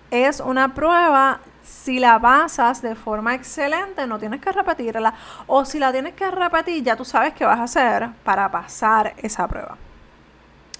es 0.09 0.39
una 0.39 0.73
prueba 0.73 1.39
si 1.63 2.00
la 2.00 2.20
pasas 2.20 2.82
de 2.82 2.96
forma 2.96 3.34
excelente, 3.34 4.05
no 4.05 4.20
tienes 4.20 4.41
que 4.41 4.51
repetirla. 4.51 5.13
O 5.48 5.65
si 5.65 5.79
la 5.79 5.91
tienes 5.91 6.13
que 6.13 6.29
repetir, 6.29 6.84
ya 6.84 6.96
tú 6.96 7.05
sabes 7.05 7.34
qué 7.34 7.46
vas 7.46 7.60
a 7.60 7.63
hacer 7.63 8.10
para 8.24 8.51
pasar 8.51 9.13
esa 9.17 9.48
prueba. 9.48 9.77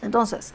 Entonces, 0.02 0.54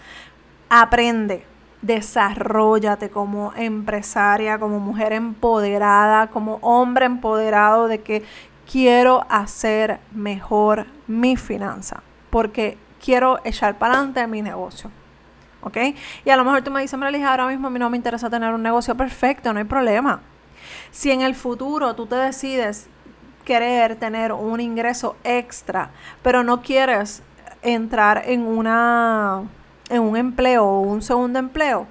aprende, 0.68 1.46
desarrollate 1.82 3.08
como 3.08 3.52
empresaria, 3.54 4.58
como 4.58 4.78
mujer 4.78 5.12
empoderada, 5.12 6.26
como 6.28 6.56
hombre 6.60 7.06
empoderado 7.06 7.88
de 7.88 8.00
que 8.02 8.24
quiero 8.70 9.24
hacer 9.30 10.00
mejor 10.12 10.86
mi 11.06 11.36
finanza, 11.36 12.02
porque 12.28 12.76
quiero 13.02 13.40
echar 13.44 13.78
para 13.78 13.94
adelante 13.94 14.26
mi 14.26 14.42
negocio. 14.42 14.90
¿Ok? 15.62 15.76
Y 16.24 16.30
a 16.30 16.36
lo 16.36 16.44
mejor 16.44 16.62
tú 16.62 16.70
me 16.70 16.80
dices, 16.80 16.98
Marelija, 16.98 17.30
ahora 17.30 17.46
mismo 17.48 17.68
a 17.68 17.70
mí 17.70 17.78
no 17.78 17.90
me 17.90 17.96
interesa 17.96 18.30
tener 18.30 18.54
un 18.54 18.62
negocio 18.62 18.96
perfecto, 18.96 19.52
no 19.52 19.58
hay 19.58 19.64
problema. 19.64 20.20
Si 20.90 21.10
en 21.10 21.22
el 21.22 21.34
futuro 21.34 21.94
tú 21.94 22.06
te 22.06 22.16
decides 22.16 22.88
querer 23.44 23.96
tener 23.96 24.32
un 24.32 24.60
ingreso 24.60 25.16
extra, 25.24 25.90
pero 26.22 26.42
no 26.42 26.62
quieres 26.62 27.22
entrar 27.62 28.22
en 28.26 28.42
una 28.42 29.42
en 29.88 30.02
un 30.02 30.16
empleo 30.16 30.64
o 30.64 30.80
un 30.80 31.00
segundo 31.00 31.38
empleo, 31.38 31.86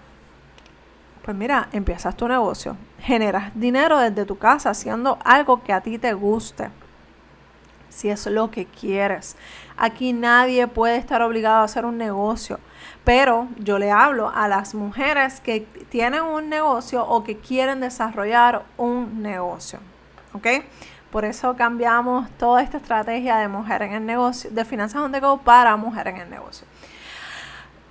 pues 1.24 1.36
mira, 1.36 1.68
empiezas 1.72 2.16
tu 2.16 2.28
negocio, 2.28 2.78
generas 3.00 3.52
dinero 3.56 3.98
desde 3.98 4.26
tu 4.26 4.38
casa 4.38 4.70
haciendo 4.70 5.18
algo 5.26 5.64
que 5.64 5.74
a 5.74 5.82
ti 5.82 5.98
te 5.98 6.14
guste 6.14 6.70
si 7.90 8.10
es 8.10 8.28
lo 8.28 8.52
que 8.52 8.66
quieres. 8.66 9.36
Aquí 9.76 10.14
nadie 10.14 10.68
puede 10.68 10.98
estar 10.98 11.22
obligado 11.22 11.62
a 11.62 11.64
hacer 11.64 11.86
un 11.86 11.98
negocio, 11.98 12.60
pero 13.08 13.48
yo 13.58 13.80
le 13.80 13.90
hablo 13.90 14.34
a 14.36 14.50
las 14.50 14.76
mujeres 14.76 15.40
que 15.40 15.62
tienen 15.88 16.24
un 16.24 16.50
negocio 16.50 17.06
o 17.06 17.24
que 17.24 17.38
quieren 17.38 17.80
desarrollar 17.80 18.66
un 18.76 19.22
negocio. 19.22 19.80
¿Ok? 20.34 20.46
Por 21.10 21.24
eso 21.24 21.56
cambiamos 21.56 22.30
toda 22.32 22.62
esta 22.62 22.76
estrategia 22.76 23.38
de 23.38 23.48
mujer 23.48 23.84
en 23.84 23.94
el 23.94 24.06
negocio, 24.06 24.52
de 24.52 24.66
finanzas 24.66 25.02
on 25.02 25.14
go 25.22 25.38
para 25.38 25.78
mujer 25.78 26.10
en 26.10 26.18
el 26.18 26.30
negocio. 26.30 26.68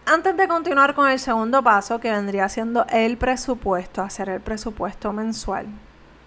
Antes 0.04 0.36
de 0.36 0.46
continuar 0.46 0.94
con 0.94 1.08
el 1.08 1.18
segundo 1.18 1.62
paso, 1.62 1.98
que 1.98 2.10
vendría 2.10 2.50
siendo 2.50 2.84
el 2.90 3.16
presupuesto, 3.16 4.02
hacer 4.02 4.28
el 4.28 4.42
presupuesto 4.42 5.14
mensual, 5.14 5.64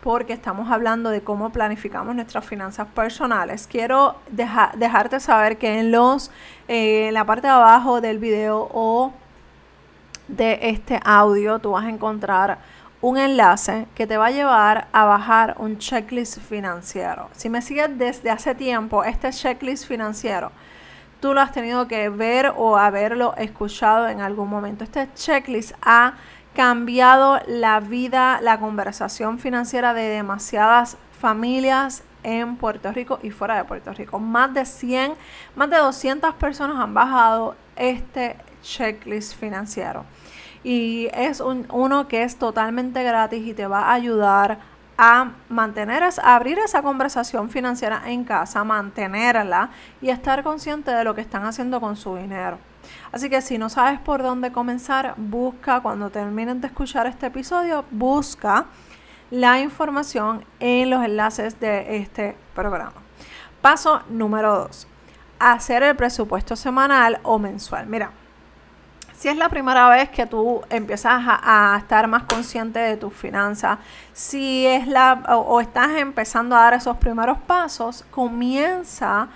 porque 0.01 0.34
estamos 0.34 0.72
hablando 0.72 1.10
de 1.10 1.22
cómo 1.22 1.51
planificamos 1.51 2.15
nuestras 2.15 2.46
finanzas 2.46 2.88
personales. 2.88 3.68
Quiero 3.68 4.15
dejarte 4.29 5.20
saber 5.20 5.58
que 5.58 5.79
en 5.79 5.91
los 5.91 6.32
eh, 6.68 7.08
en 7.08 7.13
la 7.13 7.25
parte 7.25 7.48
de 7.48 7.53
abajo 7.53 8.00
del 8.00 8.18
video 8.18 8.70
o 8.74 9.12
de 10.27 10.60
este 10.62 11.00
audio 11.03 11.60
tú 11.60 11.72
vas 11.72 11.86
a 11.86 11.89
encontrar 11.89 12.60
un 13.01 13.18
enlace 13.18 13.88
que 13.96 14.08
te 14.08 14.18
va 14.18 14.27
a 14.27 14.32
llevar 14.32 14.88
a 14.91 15.06
bajar 15.06 15.56
un 15.58 15.77
checklist 15.77 16.39
financiero. 16.39 17.29
Si 17.34 17.50
me 17.50 17.62
sigues 17.62 17.98
desde 17.98 18.29
hace 18.29 18.56
tiempo, 18.56 19.03
este 19.03 19.32
checklist 19.32 19.88
financiero, 19.88 20.51
tú 21.22 21.34
lo 21.34 21.41
has 21.41 21.51
tenido 21.51 21.88
que 21.88 22.10
ver 22.10 22.53
o 22.56 22.77
haberlo 22.77 23.36
escuchado 23.38 24.08
en 24.10 24.22
algún 24.22 24.50
momento. 24.50 24.84
Este 24.84 25.10
checklist 25.15 25.74
ha 25.82 26.15
cambiado 26.60 27.39
la 27.48 27.80
vida, 27.80 28.42
la 28.42 28.60
conversación 28.60 29.39
financiera 29.39 29.94
de 29.94 30.10
demasiadas 30.10 30.98
familias 31.18 32.04
en 32.22 32.58
Puerto 32.58 32.92
Rico 32.92 33.18
y 33.24 33.32
fuera 33.32 33.56
de 33.56 33.63
Puerto 33.63 33.94
Rico. 33.94 34.20
Más 34.20 34.54
de 34.54 34.66
100, 34.66 35.13
más 35.56 35.70
de 35.70 35.78
200 35.78 36.36
personas 36.36 36.75
han 36.78 36.94
bajado 36.94 37.56
este 37.78 38.36
checklist 38.62 39.39
financiero. 39.39 40.04
Y 40.62 41.08
es 41.13 41.39
uno 41.39 42.10
que 42.10 42.24
es 42.24 42.36
totalmente 42.36 43.04
gratis 43.04 43.48
y 43.48 43.54
te 43.54 43.66
va 43.66 43.84
a 43.84 43.94
ayudar 43.94 44.60
a 44.98 45.32
mantener, 45.48 46.04
a 46.04 46.36
abrir 46.36 46.60
esa 46.60 46.82
conversación 46.82 47.50
financiera 47.50 48.01
en 48.08 48.25
casa, 48.25 48.66
mantenerla 48.66 49.70
y 50.01 50.10
estar 50.10 50.44
consciente 50.44 50.92
de 50.92 51.06
lo 51.06 51.16
que 51.16 51.22
están 51.22 51.46
haciendo 51.46 51.80
con 51.80 51.96
su 51.96 52.18
dinero. 52.18 52.58
Así 53.12 53.30
que 53.30 53.42
si 53.42 53.58
no 53.58 53.70
sabes 53.70 54.00
por 54.00 54.24
dónde 54.24 54.52
comenzar, 54.52 55.14
busca, 55.18 55.82
cuando 55.82 56.10
terminen 56.10 56.62
de 56.62 56.68
escuchar 56.68 57.08
este 57.08 57.28
episodio, 57.28 57.86
busca 57.92 58.66
la 59.32 59.60
información 59.60 60.44
en 60.60 60.90
los 60.90 61.04
enlaces 61.04 61.60
de 61.60 61.98
este 61.98 62.36
programa. 62.56 62.94
Paso 63.62 64.02
número 64.10 64.56
2. 64.60 64.88
Hacer 65.40 65.84
el 65.84 65.96
presupuesto 65.96 66.56
semanal 66.56 67.20
o 67.24 67.40
mensual. 67.40 67.88
Mira, 67.88 68.12
si 69.20 69.28
es 69.28 69.36
la 69.36 69.50
primera 69.50 69.90
vez 69.90 70.10
que 70.10 70.26
tú 70.26 70.62
empiezas 70.70 71.22
a, 71.26 71.76
estar 71.78 72.08
más 72.08 72.24
consciente 72.24 72.80
de 72.80 72.96
tus 72.96 73.14
finanzas, 73.14 73.78
si 74.14 74.66
es 74.66 74.88
la 74.88 75.36
o, 75.36 75.60
estás 75.60 75.90
empezando 75.98 76.56
a 76.56 76.62
dar 76.62 76.74
esos 76.74 76.96
primeros 76.96 77.38
pasos, 77.40 78.06
comienza 78.12 79.28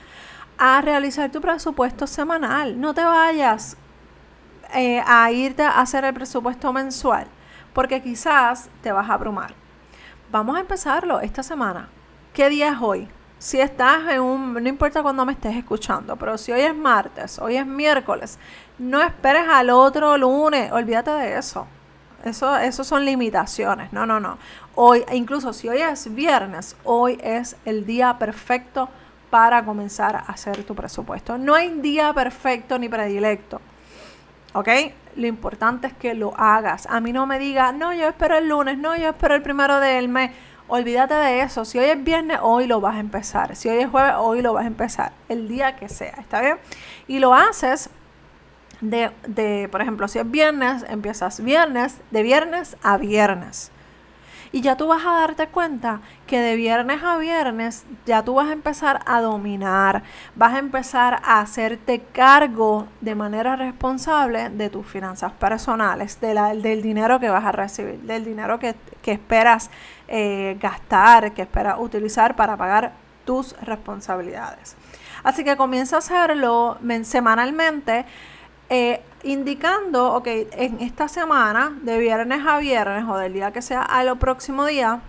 a 0.57 0.81
realizar 0.81 1.31
tu 1.31 1.41
presupuesto 1.41 2.07
semanal. 2.07 2.79
No 2.79 2.93
te 2.93 3.03
vayas 3.03 3.77
eh, 4.74 5.01
a 5.05 5.31
irte 5.31 5.63
a 5.63 5.79
hacer 5.79 6.03
el 6.05 6.13
presupuesto 6.13 6.72
mensual, 6.74 7.27
porque 7.74 8.01
quizás 8.01 8.69
te 8.81 8.91
vas 8.91 9.10
a 9.10 9.13
abrumar. 9.13 9.53
Vamos 10.31 10.57
a 10.57 10.62
empezarlo 10.62 11.19
esta 11.19 11.43
semana. 11.43 11.89
¿Qué 12.33 12.50
día 12.50 12.72
es 12.72 12.77
hoy? 12.81 13.07
Si 13.38 13.60
estás 13.60 14.10
en 14.10 14.22
un, 14.22 14.53
no 14.53 14.69
importa 14.69 15.03
cuándo 15.03 15.25
me 15.25 15.33
estés 15.33 15.55
escuchando, 15.55 16.15
pero 16.15 16.38
si 16.38 16.51
hoy 16.51 16.62
es 16.62 16.75
martes, 16.75 17.38
hoy 17.39 17.57
es 17.57 17.65
miércoles, 17.65 18.39
no 18.79 19.01
esperes 19.01 19.48
al 19.50 19.69
otro 19.69 20.17
lunes, 20.17 20.72
olvídate 20.72 21.12
de 21.12 21.38
eso. 21.38 21.67
Eso, 22.24 22.55
eso 22.55 22.86
son 22.86 23.03
limitaciones. 23.03 23.91
No, 23.91 24.05
no, 24.05 24.19
no. 24.19 24.38
Hoy, 24.75 25.03
incluso 25.12 25.51
si 25.51 25.67
hoy 25.67 25.81
es 25.81 26.15
viernes, 26.15 26.77
hoy 26.86 27.19
es 27.22 27.57
el 27.65 27.86
día 27.86 28.17
perfecto 28.17 28.89
para 29.34 29.66
comenzar 29.66 30.16
a 30.16 30.20
hacer 30.20 30.63
tu 30.63 30.75
presupuesto. 30.75 31.40
No 31.40 31.56
hay 31.56 31.70
día 31.82 32.13
perfecto 32.13 32.78
ni 32.78 32.88
predilecto. 32.88 33.60
¿Ok? 34.54 34.70
Lo 35.16 35.25
importante 35.25 35.88
es 35.88 35.94
que 35.94 36.13
lo 36.13 36.36
hagas. 36.38 36.86
A 36.88 37.00
mí 37.00 37.12
no 37.12 37.25
me 37.25 37.40
diga, 37.40 37.72
no, 37.72 37.94
yo 37.94 38.08
espero 38.08 38.38
el 38.38 38.48
lunes, 38.48 38.78
no, 38.78 38.96
yo 38.96 39.10
espero 39.10 39.34
el 39.34 39.42
primero 39.42 39.80
del 39.80 40.08
mes. 40.08 40.30
Olvídate 40.68 41.16
de 41.16 41.42
eso. 41.42 41.66
Si 41.66 41.80
hoy 41.80 41.86
es 41.86 42.04
viernes, 42.04 42.38
hoy 42.44 42.68
lo 42.68 42.80
vas 42.80 42.98
a 42.98 43.00
empezar. 43.00 43.56
Si 43.56 43.70
hoy 43.70 43.80
es 43.80 43.90
jueves, 43.90 44.13
hoy 44.20 44.44
lo 44.44 44.54
vas 44.54 44.66
a 44.66 44.68
empezar. 44.68 45.13
El 45.28 45.48
día 45.48 45.78
que 45.78 45.90
sea, 45.90 46.13
¿está 46.20 46.40
bien? 46.40 46.58
Y 47.08 47.18
lo 47.18 47.34
haces 47.34 47.90
de, 48.82 49.10
de 49.25 49.68
por 49.72 49.82
ejemplo, 49.82 50.08
si 50.08 50.20
es 50.20 50.30
viernes, 50.30 50.86
empiezas 50.88 51.44
viernes, 51.44 52.02
de 52.12 52.22
viernes 52.22 52.78
a 52.84 52.98
viernes. 52.98 53.72
Y 54.53 54.62
ya 54.62 54.77
tú 54.77 54.86
vas 54.86 55.03
a 55.03 55.13
darte 55.13 55.48
cuenta 55.48 56.01
que 56.27 56.39
de 56.39 56.55
viernes 56.55 57.01
a 57.03 57.17
viernes 57.17 57.86
ya 58.05 58.24
tú 58.24 58.36
vas 58.36 58.50
a 58.50 58.53
empezar 58.53 59.01
a 59.07 59.19
dominar, 59.19 60.03
vas 60.36 60.53
a 60.53 60.60
empezar 60.60 61.22
a 61.25 61.39
hacerte 61.39 62.01
cargo 62.12 62.88
de 63.01 63.15
manera 63.15 63.55
responsable 63.55 64.51
de 64.51 64.69
tus 64.69 64.86
finanzas 64.86 65.31
personales, 65.31 66.22
del 66.22 66.83
dinero 66.83 67.19
que 67.19 67.29
vas 67.29 67.43
a 67.43 67.51
recibir, 67.51 68.00
del 68.01 68.24
dinero 68.24 68.60
que, 68.60 68.75
esperas 69.05 69.72
eh, 70.07 70.55
gastar, 70.60 71.33
que 71.33 71.41
esperas 71.41 71.79
utilizar 71.79 72.36
para 72.36 72.55
pagar 72.55 72.93
tus 73.25 73.60
responsabilidades. 73.62 74.75
Así 75.24 75.43
que 75.43 75.57
comienza 75.57 75.95
a 75.95 76.00
hacerlo 76.00 76.77
semanalmente. 77.01 78.05
Eh, 78.69 79.01
indicando, 79.24 80.13
ok, 80.13 80.27
en 80.27 80.82
esta 80.82 81.08
semana, 81.08 81.77
de 81.82 81.98
viernes 81.98 82.46
a 82.46 82.60
viernes 82.60 83.06
o 83.08 83.18
del 83.18 83.34
día 83.34 83.51
que 83.51 83.62
sea 83.62 83.82
al 83.82 84.18
próximo 84.18 84.65
día, 84.65 85.01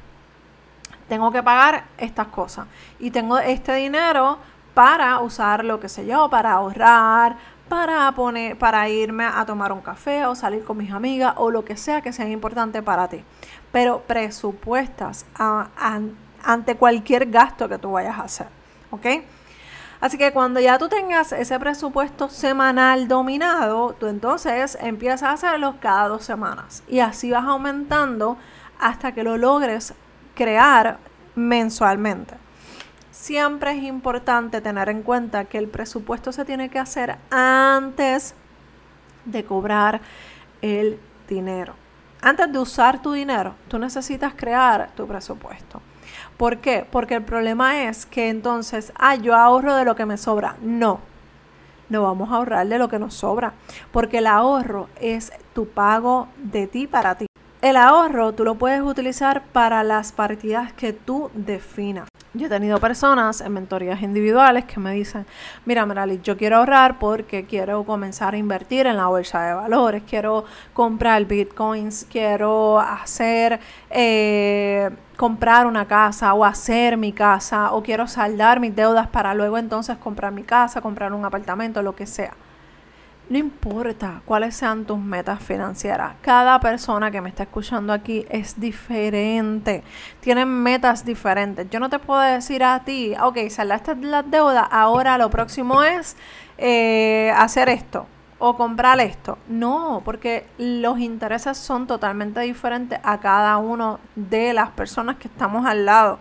tengo 1.09 1.31
que 1.33 1.43
pagar 1.43 1.85
estas 1.99 2.29
cosas. 2.29 2.67
Y 2.99 3.11
tengo 3.11 3.39
este 3.39 3.75
dinero 3.75 4.39
para 4.73 5.21
usar 5.21 5.65
lo 5.65 5.81
que 5.81 5.89
sé 5.89 6.07
yo, 6.07 6.29
para 6.31 6.53
ahorrar, 6.53 7.37
para 7.69 8.11
poner, 8.13 8.59
para 8.59 8.89
irme 8.89 9.25
a 9.25 9.45
tomar 9.47 9.73
un 9.73 9.81
café 9.81 10.27
o 10.27 10.35
salir 10.35 10.65
con 10.65 10.77
mis 10.77 10.93
amigas 10.93 11.35
o 11.37 11.51
lo 11.51 11.65
que 11.65 11.77
sea 11.77 12.01
que 12.01 12.13
sea 12.13 12.29
importante 12.29 12.83
para 12.83 13.09
ti. 13.09 13.23
Pero 13.73 14.01
presupuestas 14.01 15.27
ante 16.43 16.77
cualquier 16.77 17.31
gasto 17.31 17.69
que 17.69 17.79
tú 17.79 17.93
vayas 17.93 18.19
a 18.19 18.23
hacer. 18.23 18.47
¿Ok? 18.91 19.07
Así 20.05 20.19
que 20.19 20.35
cuando 20.35 20.61
ya 20.61 20.77
tú 20.77 20.91
tengas 20.91 21.33
ese 21.33 21.59
presupuesto 21.59 22.29
semanal 22.29 23.09
dominado, 23.09 23.95
tú 23.95 24.07
entonces 24.07 24.77
empiezas 24.83 25.23
a 25.23 25.33
hacerlo 25.33 25.77
cada 25.81 26.09
dos 26.09 26.23
semanas. 26.23 26.83
Y 26.87 27.01
así 27.01 27.31
vas 27.31 27.47
aumentando 27.47 28.37
hasta 28.79 29.13
que 29.13 29.23
lo 29.23 29.39
logres 29.39 29.95
crear 30.35 30.99
mensualmente. 31.35 32.35
Siempre 33.13 33.79
es 33.79 33.83
importante 33.83 34.61
tener 34.61 34.91
en 34.91 35.03
cuenta 35.03 35.47
que 35.47 35.57
el 35.57 35.69
presupuesto 35.69 36.33
se 36.33 36.45
tiene 36.45 36.69
que 36.69 36.79
hacer 36.79 37.17
antes 37.31 38.35
de 39.25 39.43
cobrar 39.43 40.03
el 40.61 41.01
dinero. 41.27 41.77
Antes 42.21 42.53
de 42.53 42.59
usar 42.59 43.01
tu 43.01 43.13
dinero, 43.13 43.55
tú 43.69 43.79
necesitas 43.79 44.35
crear 44.35 44.91
tu 44.95 45.07
presupuesto. 45.07 45.81
¿Por 46.37 46.59
qué? 46.59 46.85
Porque 46.91 47.15
el 47.15 47.23
problema 47.23 47.85
es 47.85 48.07
que 48.07 48.29
entonces, 48.29 48.93
ah, 48.97 49.15
yo 49.15 49.35
ahorro 49.35 49.77
de 49.77 49.85
lo 49.85 49.95
que 49.95 50.05
me 50.05 50.17
sobra. 50.17 50.57
No, 50.61 51.01
no 51.89 52.03
vamos 52.03 52.31
a 52.31 52.37
ahorrar 52.37 52.67
de 52.67 52.79
lo 52.79 52.89
que 52.89 52.99
nos 52.99 53.15
sobra, 53.15 53.55
porque 53.93 54.19
el 54.19 54.27
ahorro 54.27 54.89
es 55.01 55.33
tu 55.55 55.69
pago 55.69 56.29
de 56.39 56.67
ti 56.67 56.87
para 56.87 57.15
ti. 57.15 57.27
El 57.63 57.77
ahorro 57.77 58.33
tú 58.33 58.45
lo 58.45 58.57
puedes 58.57 58.83
utilizar 58.83 59.43
para 59.45 59.83
las 59.85 60.13
partidas 60.13 60.73
que 60.73 60.93
tú 60.93 61.31
definas. 61.33 62.09
Yo 62.35 62.47
he 62.47 62.51
tenido 62.51 62.81
personas 62.81 63.41
en 63.41 63.53
mentorías 63.53 64.03
individuales 64.03 64.65
que 64.65 64.81
me 64.81 64.93
dicen, 64.93 65.25
mira 65.65 65.87
Merali, 65.87 66.21
yo 66.23 66.37
quiero 66.37 66.57
ahorrar 66.57 66.99
porque 66.99 67.47
quiero 67.47 67.85
comenzar 67.85 68.35
a 68.35 68.37
invertir 68.37 68.87
en 68.87 68.97
la 68.97 69.07
bolsa 69.07 69.47
de 69.47 69.55
valores, 69.55 70.03
quiero 70.03 70.45
comprar 70.73 71.25
bitcoins, 71.27 72.07
quiero 72.11 72.81
hacer, 72.81 73.61
eh, 73.89 74.91
comprar 75.17 75.67
una 75.67 75.87
casa 75.87 76.35
o 76.35 76.45
hacer 76.45 76.97
mi 76.97 77.13
casa 77.13 77.73
o 77.73 77.83
quiero 77.83 78.07
saldar 78.07 78.61
mis 78.61 78.75
deudas 78.75 79.09
para 79.09 79.35
luego 79.35 79.59
entonces 79.59 79.97
comprar 79.97 80.33
mi 80.33 80.43
casa, 80.43 80.81
comprar 80.81 81.13
un 81.13 81.25
apartamento, 81.25 81.83
lo 81.83 81.95
que 81.95 82.07
sea. 82.07 82.35
No 83.31 83.39
importa 83.39 84.21
cuáles 84.27 84.55
sean 84.55 84.85
tus 84.85 84.99
metas 84.99 85.43
financieras. 85.43 86.15
Cada 86.21 86.61
persona 86.61 87.11
que 87.11 87.23
me 87.23 87.31
está 87.31 87.45
escuchando 87.45 87.93
aquí 87.93 88.27
es 88.29 88.61
diferente. 88.61 89.83
Tienen 90.21 90.49
metas 90.49 91.07
diferentes. 91.07 91.71
Yo 91.71 91.81
no 91.81 91.89
te 91.89 91.99
puedo 91.99 92.21
decir 92.21 92.63
a 92.63 92.81
ti, 92.81 93.15
ok, 93.19 93.49
saldaste 93.49 93.97
las 93.97 94.31
deudas, 94.31 94.69
ahora 94.71 95.17
lo 95.17 95.31
próximo 95.31 95.83
es 95.83 96.17
eh, 96.59 97.33
hacer 97.37 97.71
esto 97.71 98.07
o 98.39 98.57
comprar 98.57 99.01
esto. 99.01 99.39
No, 99.49 100.03
porque 100.05 100.47
los 100.59 100.99
intereses 100.99 101.57
son 101.57 101.87
totalmente 101.87 102.41
diferentes 102.41 102.99
a 103.03 103.21
cada 103.21 103.57
uno 103.59 104.01
de 104.17 104.53
las 104.53 104.71
personas 104.71 105.17
que 105.17 105.29
estamos 105.29 105.67
al 105.67 105.85
lado. 105.85 106.19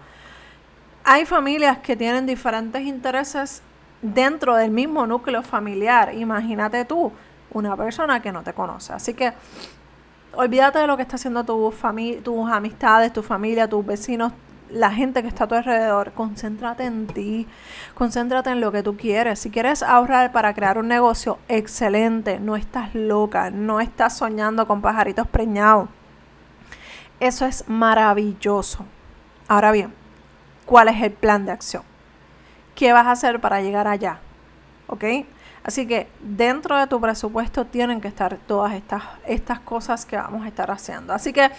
Hay 1.04 1.26
familias 1.26 1.80
que 1.80 1.96
tienen 1.96 2.26
diferentes 2.26 2.82
intereses 2.84 3.62
dentro 4.02 4.56
del 4.56 4.72
mismo 4.72 5.06
núcleo 5.08 5.42
familiar. 5.44 6.14
Imagínate 6.14 6.86
tú, 6.86 7.12
una 7.52 7.76
persona 7.76 8.22
que 8.22 8.32
no 8.32 8.44
te 8.44 8.54
conoce. 8.54 8.94
Así 8.94 9.14
que 9.14 9.34
olvídate 10.34 10.80
de 10.80 10.88
lo 10.88 10.96
que 10.96 11.04
está 11.04 11.16
haciendo 11.16 11.44
tu 11.44 11.74
tus 12.24 12.52
amistades, 12.52 13.14
tu 13.14 13.24
familia, 13.24 13.68
tus 13.68 13.86
vecinos, 13.86 14.34
la 14.70 14.92
gente 14.92 15.22
que 15.22 15.28
está 15.28 15.46
a 15.46 15.48
tu 15.48 15.56
alrededor. 15.56 16.12
Concéntrate 16.14 16.86
en 16.86 17.08
ti, 17.08 17.48
concéntrate 17.94 18.50
en 18.50 18.62
lo 18.62 18.72
que 18.72 18.84
tú 18.84 18.98
quieres. 18.98 19.40
Si 19.40 19.50
quieres 19.50 19.84
ahorrar 19.84 20.32
para 20.32 20.54
crear 20.54 20.78
un 20.78 20.88
negocio, 20.88 21.40
excelente. 21.48 22.40
No 22.40 22.56
estás 22.56 22.94
loca, 22.96 23.50
no 23.50 23.80
estás 23.80 24.18
soñando 24.18 24.68
con 24.68 24.82
pajaritos 24.82 25.28
preñados. 25.28 25.90
Eso 27.20 27.46
es 27.46 27.68
maravilloso. 27.68 28.86
Ahora 29.48 29.72
bien, 29.72 29.94
¿cuál 30.66 30.90
es 30.90 31.02
el 31.02 31.12
plan 31.12 31.46
de 31.46 31.52
acción? 31.52 31.84
qué 32.76 32.94
vas 32.94 33.08
a 33.08 33.12
hacer 33.12 33.40
para 33.40 33.62
llegar 33.62 33.88
allá. 33.88 34.20
¿Ok? 34.88 35.04
Así 35.64 35.88
que 35.88 36.08
dentro 36.20 36.78
de 36.78 36.88
tu 36.88 37.00
presupuesto 37.00 37.66
tienen 37.66 38.02
que 38.02 38.10
estar 38.10 38.38
todas 38.48 38.74
estas, 38.74 39.04
estas 39.26 39.60
cosas 39.60 40.06
que 40.06 40.18
vamos 40.18 40.44
a 40.44 40.50
estar 40.50 40.70
haciendo. 40.70 41.14
Así 41.14 41.32
que 41.32 41.50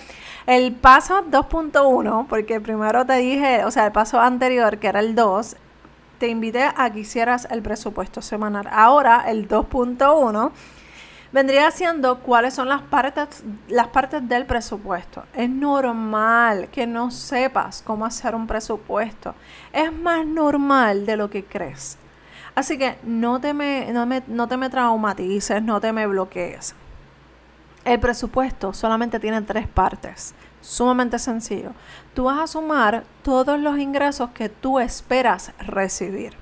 el 0.47 0.73
paso 0.73 1.25
2.1, 1.25 2.27
porque 2.27 2.61
primero 2.61 3.07
te 3.07 3.15
dije, 3.15 3.65
o 3.65 3.71
sea, 3.71 3.87
el 3.87 3.93
paso 3.93 4.21
anterior, 4.21 4.79
que 4.79 4.89
era 4.89 5.01
el 5.01 5.15
2, 5.15 5.57
te 6.19 6.29
invité 6.29 6.71
a 6.77 6.91
que 6.91 7.01
hicieras 7.01 7.49
el 7.51 7.63
presupuesto 7.63 8.21
semanal. 8.21 8.69
Ahora 8.71 9.25
el 9.27 9.49
2.1 9.49 10.51
vendría 11.33 11.71
siendo 11.71 12.21
cuáles 12.21 12.55
son 12.55 12.69
las 12.69 12.83
partes, 12.83 13.43
las 13.69 13.89
partes 13.89 14.29
del 14.29 14.45
presupuesto. 14.45 15.25
Es 15.35 15.49
normal 15.49 16.69
que 16.71 16.87
no 16.87 17.11
sepas 17.11 17.83
cómo 17.83 18.05
hacer 18.05 18.35
un 18.35 18.47
presupuesto. 18.47 19.35
Es 19.73 19.91
más 19.93 20.27
normal 20.27 21.07
de 21.07 21.17
lo 21.17 21.31
que 21.31 21.43
crees. 21.45 21.99
Así 22.55 22.79
que 22.79 22.99
no 23.03 23.41
te 23.41 23.53
me, 23.53 23.93
no, 23.93 24.07
no 24.29 24.49
te 24.49 24.57
me 24.57 24.71
traumatices, 24.71 25.63
no 25.63 25.81
te 25.81 25.93
me 25.93 26.07
bloquees. 26.07 26.75
El 27.85 28.01
presupuesto 28.01 28.73
solamente 28.73 29.21
tiene 29.21 29.43
tres 29.43 29.69
partes. 29.69 30.35
Sumamente 30.61 31.19
sencillo. 31.19 31.73
Tú 32.15 32.25
vas 32.25 32.39
a 32.39 32.47
sumar 32.47 33.05
todos 33.23 33.61
los 33.61 33.79
ingresos 33.79 34.31
que 34.31 34.49
tú 34.49 34.79
esperas 34.79 35.53
recibir. 35.59 36.35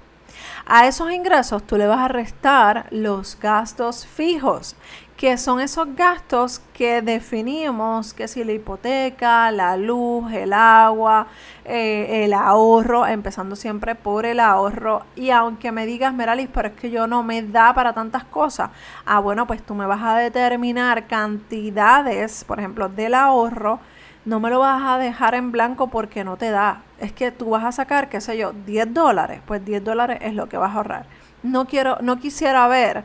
A 0.67 0.87
esos 0.87 1.11
ingresos 1.11 1.65
tú 1.67 1.77
le 1.77 1.87
vas 1.87 1.99
a 2.01 2.09
restar 2.09 2.87
los 2.91 3.39
gastos 3.41 4.07
fijos, 4.07 4.77
que 5.23 5.39
son 5.39 5.61
esos 5.61 5.95
gastos 5.95 6.61
que 6.75 7.01
definimos, 7.01 8.13
que 8.13 8.27
si 8.27 8.43
la 8.43 8.51
hipoteca, 8.51 9.53
la 9.53 9.77
luz, 9.77 10.33
el 10.33 10.53
agua, 10.53 11.29
eh, 11.65 12.25
el 12.25 12.33
ahorro, 12.33 13.07
empezando 13.07 13.55
siempre 13.55 13.95
por 13.95 14.27
el 14.27 14.41
ahorro. 14.41 15.05
Y 15.15 15.31
aunque 15.31 15.71
me 15.71 15.87
digas, 15.87 16.13
Meralis, 16.13 16.49
pero 16.53 16.71
es 16.71 16.75
que 16.75 16.91
yo 16.91 17.07
no 17.07 17.23
me 17.23 17.41
da 17.41 17.73
para 17.73 17.93
tantas 17.93 18.25
cosas, 18.25 18.71
ah, 19.07 19.21
bueno, 19.21 19.47
pues 19.47 19.63
tú 19.63 19.77
me 19.77 19.87
vas 19.87 20.03
a 20.03 20.17
determinar 20.17 21.07
cantidades, 21.07 22.43
por 22.43 22.59
ejemplo, 22.59 22.89
del 22.89 23.15
ahorro 23.15 23.79
no 24.25 24.41
me 24.41 24.51
lo 24.51 24.59
vas 24.59 24.83
a 24.85 24.99
dejar 24.99 25.35
en 25.35 25.53
blanco 25.53 25.89
porque 25.89 26.25
no 26.25 26.37
te 26.37 26.51
da. 26.51 26.83
Es 26.99 27.13
que 27.13 27.33
tú 27.33 27.51
vas 27.51 27.65
a 27.65 27.73
sacar, 27.73 28.09
qué 28.09 28.21
sé 28.21 28.39
yo, 28.39 28.53
10 28.53 28.95
dólares. 28.95 29.41
Pues 29.47 29.65
10 29.65 29.83
dólares 29.83 30.19
es 30.21 30.35
lo 30.35 30.49
que 30.49 30.57
vas 30.57 30.71
a 30.71 30.77
ahorrar. 30.77 31.07
No 31.43 31.67
quiero, 31.67 31.99
no 32.03 32.21
quisiera 32.21 32.69
ver 32.69 33.03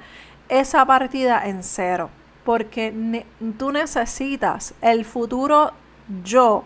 esa 0.50 0.86
partida 0.86 1.48
en 1.48 1.64
cero. 1.64 2.10
Porque 2.44 3.26
tú 3.58 3.72
necesitas, 3.72 4.74
el 4.82 5.04
futuro 5.04 5.72
yo 6.24 6.64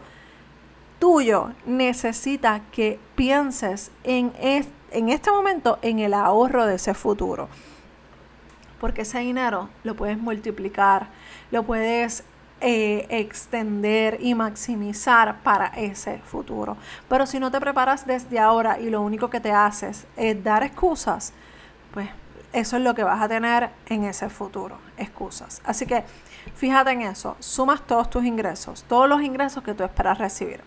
tuyo 0.99 1.51
necesita 1.65 2.61
que 2.71 2.99
pienses 3.15 3.91
en, 4.03 4.31
en 4.91 5.09
este 5.09 5.31
momento 5.31 5.79
en 5.81 5.99
el 5.99 6.13
ahorro 6.13 6.67
de 6.67 6.75
ese 6.75 6.93
futuro. 6.93 7.49
Porque 8.79 9.01
ese 9.01 9.19
dinero 9.19 9.69
lo 9.83 9.95
puedes 9.95 10.19
multiplicar, 10.19 11.07
lo 11.49 11.63
puedes 11.63 12.23
eh, 12.63 13.07
extender 13.09 14.19
y 14.21 14.35
maximizar 14.35 15.41
para 15.41 15.65
ese 15.69 16.19
futuro. 16.19 16.77
Pero 17.09 17.25
si 17.25 17.39
no 17.39 17.49
te 17.49 17.59
preparas 17.59 18.05
desde 18.05 18.37
ahora 18.37 18.79
y 18.79 18.91
lo 18.91 19.01
único 19.01 19.31
que 19.31 19.39
te 19.39 19.51
haces 19.51 20.05
es 20.15 20.43
dar 20.43 20.61
excusas, 20.61 21.33
pues 21.91 22.07
eso 22.53 22.77
es 22.77 22.83
lo 22.83 22.95
que 22.95 23.03
vas 23.03 23.21
a 23.21 23.27
tener 23.27 23.69
en 23.87 24.03
ese 24.03 24.29
futuro, 24.29 24.77
excusas. 24.97 25.61
Así 25.65 25.85
que 25.85 26.03
fíjate 26.55 26.91
en 26.91 27.01
eso, 27.01 27.35
sumas 27.39 27.85
todos 27.85 28.09
tus 28.09 28.23
ingresos, 28.25 28.83
todos 28.83 29.07
los 29.07 29.21
ingresos 29.21 29.63
que 29.63 29.73
tú 29.73 29.83
esperas 29.83 30.17
recibir. 30.17 30.61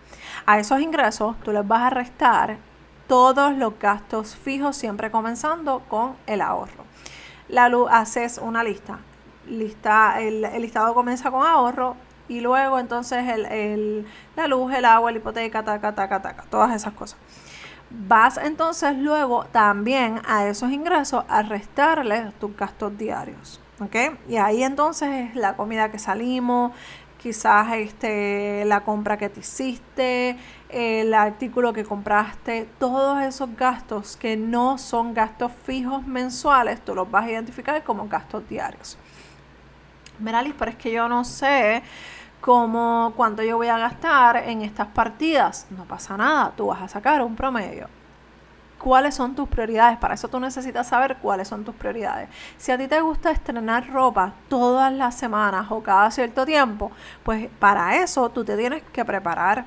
A 0.47 0.59
esos 0.59 0.81
ingresos 0.81 1.39
tú 1.41 1.53
les 1.53 1.67
vas 1.67 1.83
a 1.83 1.91
restar 1.91 2.59
todos 3.07 3.57
los 3.57 3.79
gastos 3.79 4.35
fijos, 4.35 4.77
siempre 4.77 5.11
comenzando 5.11 5.81
con 5.89 6.17
el 6.27 6.41
ahorro. 6.41 6.85
La 7.49 7.69
luz, 7.69 7.89
haces 7.91 8.39
una 8.39 8.65
lista 8.65 8.99
lista, 9.49 10.21
el, 10.21 10.43
listado 10.61 10.95
comienza 10.95 11.31
con 11.31 11.47
ahorro, 11.47 11.97
y 12.29 12.41
luego 12.41 12.79
entonces 12.79 13.25
el, 13.29 14.07
la 14.35 14.47
luz, 14.47 14.73
el 14.73 14.85
agua, 14.85 15.13
la 15.13 15.19
hipoteca, 15.19 15.63
taca, 15.63 15.95
taca, 15.95 16.23
taca, 16.23 16.45
todas 16.51 16.75
esas 16.75 16.95
cosas. 16.95 17.19
Vas 17.97 18.39
entonces 18.39 18.97
luego 18.97 19.45
también 19.53 20.21
a 20.27 20.47
esos 20.49 20.73
ingresos 20.73 21.25
a 21.29 21.43
restarle 21.43 22.33
tus 22.41 22.57
gastos 22.57 22.99
diarios. 22.99 23.61
¿Ok? 23.81 23.95
Y 24.29 24.37
ahí 24.37 24.63
entonces 24.63 25.31
es 25.31 25.37
la 25.37 25.57
comida 25.57 25.91
que 25.91 25.99
salimos, 25.99 26.73
quizás 27.25 27.73
este, 27.73 28.65
la 28.67 28.81
compra 28.81 29.17
que 29.17 29.29
te 29.29 29.41
hiciste, 29.41 30.37
el 30.69 31.15
artículo 31.15 31.73
que 31.73 31.85
compraste, 31.85 32.69
todos 32.79 33.23
esos 33.23 33.57
gastos 33.57 34.17
que 34.17 34.37
no 34.37 34.77
son 34.77 35.15
gastos 35.15 35.53
fijos 35.65 36.07
mensuales, 36.07 36.85
tú 36.85 36.95
los 36.95 37.11
vas 37.11 37.25
a 37.25 37.31
identificar 37.31 37.83
como 37.83 38.09
gastos 38.09 38.47
diarios. 38.49 38.99
Meralis, 40.19 40.55
pero 40.59 40.71
es 40.71 40.77
que 40.77 40.93
yo 40.93 41.09
no 41.09 41.25
sé 41.25 41.83
cómo, 42.45 43.15
cuánto 43.17 43.43
yo 43.43 43.57
voy 43.57 43.69
a 43.69 43.79
gastar 43.79 44.37
en 44.37 44.61
estas 44.61 44.89
partidas. 44.89 45.67
No 45.71 45.87
pasa 45.87 46.15
nada, 46.19 46.53
tú 46.55 46.67
vas 46.67 46.83
a 46.83 46.89
sacar 46.89 47.23
un 47.23 47.35
promedio. 47.35 47.89
¿Cuáles 48.79 49.15
son 49.15 49.35
tus 49.35 49.49
prioridades? 49.49 49.97
Para 49.97 50.13
eso 50.13 50.29
tú 50.29 50.39
necesitas 50.39 50.89
saber 50.89 51.17
cuáles 51.23 51.49
son 51.49 51.65
tus 51.65 51.75
prioridades. 51.75 52.29
Si 52.59 52.71
a 52.71 52.77
ti 52.77 52.87
te 52.87 53.01
gusta 53.01 53.31
estrenar 53.31 53.91
ropa 53.91 54.35
todas 54.51 54.93
las 54.93 55.15
semanas 55.15 55.69
o 55.71 55.83
cada 55.83 56.11
cierto 56.11 56.45
tiempo, 56.45 56.93
pues 57.23 57.49
para 57.59 57.97
eso 57.97 58.29
tú 58.29 58.45
te 58.45 58.59
tienes 58.59 58.83
que 58.93 59.07
preparar. 59.07 59.65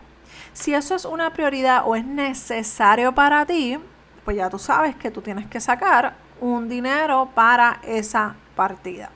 Si 0.54 0.76
eso 0.76 0.94
es 0.94 1.06
una 1.06 1.32
prioridad 1.32 1.82
o 1.84 1.96
es 1.96 2.06
necesario 2.06 3.12
para 3.16 3.44
ti, 3.48 3.80
pues 4.24 4.38
ya 4.38 4.52
tú 4.52 4.60
sabes 4.60 4.96
que 4.96 5.10
tú 5.10 5.24
tienes 5.24 5.48
que 5.48 5.60
sacar 5.60 6.14
un 6.40 6.70
dinero 6.70 7.28
para 7.34 7.80
esa 7.82 8.36
partida. 8.56 9.10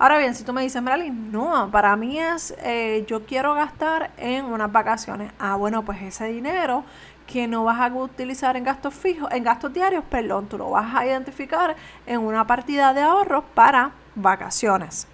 Ahora 0.00 0.16
bien, 0.16 0.34
si 0.34 0.44
tú 0.44 0.54
me 0.54 0.62
dices, 0.62 0.80
Meralyn, 0.80 1.30
no, 1.30 1.70
para 1.70 1.94
mí 1.94 2.18
es, 2.18 2.54
eh, 2.62 3.04
yo 3.06 3.26
quiero 3.26 3.52
gastar 3.52 4.10
en 4.16 4.46
unas 4.46 4.72
vacaciones. 4.72 5.30
Ah, 5.38 5.56
bueno, 5.56 5.84
pues 5.84 6.00
ese 6.00 6.24
dinero 6.24 6.84
que 7.26 7.46
no 7.46 7.64
vas 7.64 7.78
a 7.78 7.94
utilizar 7.94 8.56
en 8.56 8.64
gastos 8.64 8.94
fijos, 8.94 9.30
en 9.30 9.44
gastos 9.44 9.74
diarios, 9.74 10.02
perdón, 10.08 10.46
tú 10.48 10.56
lo 10.56 10.70
vas 10.70 10.94
a 10.94 11.04
identificar 11.04 11.76
en 12.06 12.20
una 12.22 12.46
partida 12.46 12.94
de 12.94 13.02
ahorros 13.02 13.44
para 13.52 13.90
vacaciones. 14.14 15.06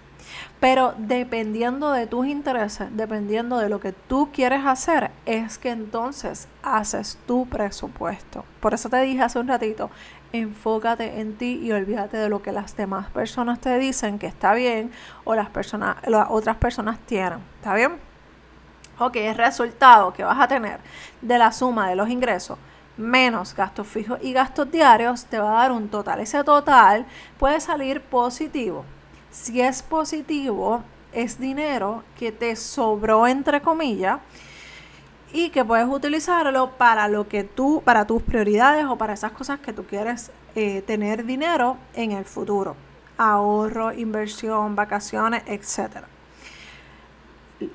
Pero 0.61 0.95
dependiendo 0.97 1.91
de 1.91 2.07
tus 2.07 2.25
intereses, 2.25 2.87
dependiendo 2.91 3.57
de 3.57 3.67
lo 3.67 3.81
que 3.81 3.91
tú 3.91 4.29
quieres 4.31 4.65
hacer, 4.65 5.11
es 5.25 5.57
que 5.57 5.69
entonces 5.69 6.47
haces 6.63 7.19
tu 7.27 7.45
presupuesto. 7.45 8.45
Por 8.59 8.73
eso 8.73 8.89
te 8.89 9.01
dije 9.01 9.21
hace 9.21 9.39
un 9.39 9.47
ratito, 9.47 9.91
enfócate 10.33 11.19
en 11.19 11.37
ti 11.37 11.59
y 11.61 11.71
olvídate 11.71 12.17
de 12.17 12.29
lo 12.29 12.41
que 12.41 12.51
las 12.51 12.75
demás 12.75 13.09
personas 13.09 13.59
te 13.59 13.77
dicen 13.79 14.19
que 14.19 14.27
está 14.27 14.53
bien 14.53 14.91
o 15.23 15.35
las 15.35 15.49
personas, 15.49 15.97
las 16.07 16.27
otras 16.29 16.57
personas 16.57 16.99
tienen. 17.05 17.39
¿Está 17.57 17.73
bien? 17.73 17.97
Ok, 18.99 19.15
el 19.17 19.35
resultado 19.35 20.11
que 20.13 20.23
vas 20.23 20.39
a 20.39 20.47
tener 20.47 20.79
de 21.21 21.37
la 21.37 21.51
suma 21.51 21.89
de 21.89 21.95
los 21.95 22.09
ingresos 22.09 22.57
menos 22.97 23.53
gastos 23.53 23.87
fijos 23.87 24.19
y 24.23 24.33
gastos 24.33 24.71
diarios 24.71 25.25
te 25.25 25.39
va 25.39 25.51
a 25.51 25.61
dar 25.61 25.71
un 25.71 25.87
total. 25.87 26.19
Ese 26.19 26.43
total 26.43 27.05
puede 27.37 27.61
salir 27.61 28.01
positivo. 28.01 28.83
Si 29.29 29.61
es 29.61 29.83
positivo, 29.83 30.83
es 31.13 31.39
dinero 31.39 32.03
que 32.17 32.31
te 32.31 32.55
sobró 32.55 33.27
entre 33.27 33.61
comillas 33.61 34.19
y 35.33 35.49
que 35.49 35.65
puedes 35.65 35.87
utilizarlo 35.87 36.71
para 36.71 37.07
lo 37.07 37.27
que 37.27 37.43
tú, 37.43 37.81
para 37.83 38.07
tus 38.07 38.21
prioridades 38.21 38.85
o 38.85 38.97
para 38.97 39.13
esas 39.13 39.31
cosas 39.31 39.59
que 39.59 39.73
tú 39.73 39.83
quieres 39.85 40.31
eh, 40.55 40.81
tener 40.81 41.25
dinero 41.25 41.77
en 41.93 42.11
el 42.11 42.25
futuro. 42.25 42.75
Ahorro, 43.17 43.91
inversión, 43.91 44.75
vacaciones, 44.75 45.43
etc. 45.47 46.05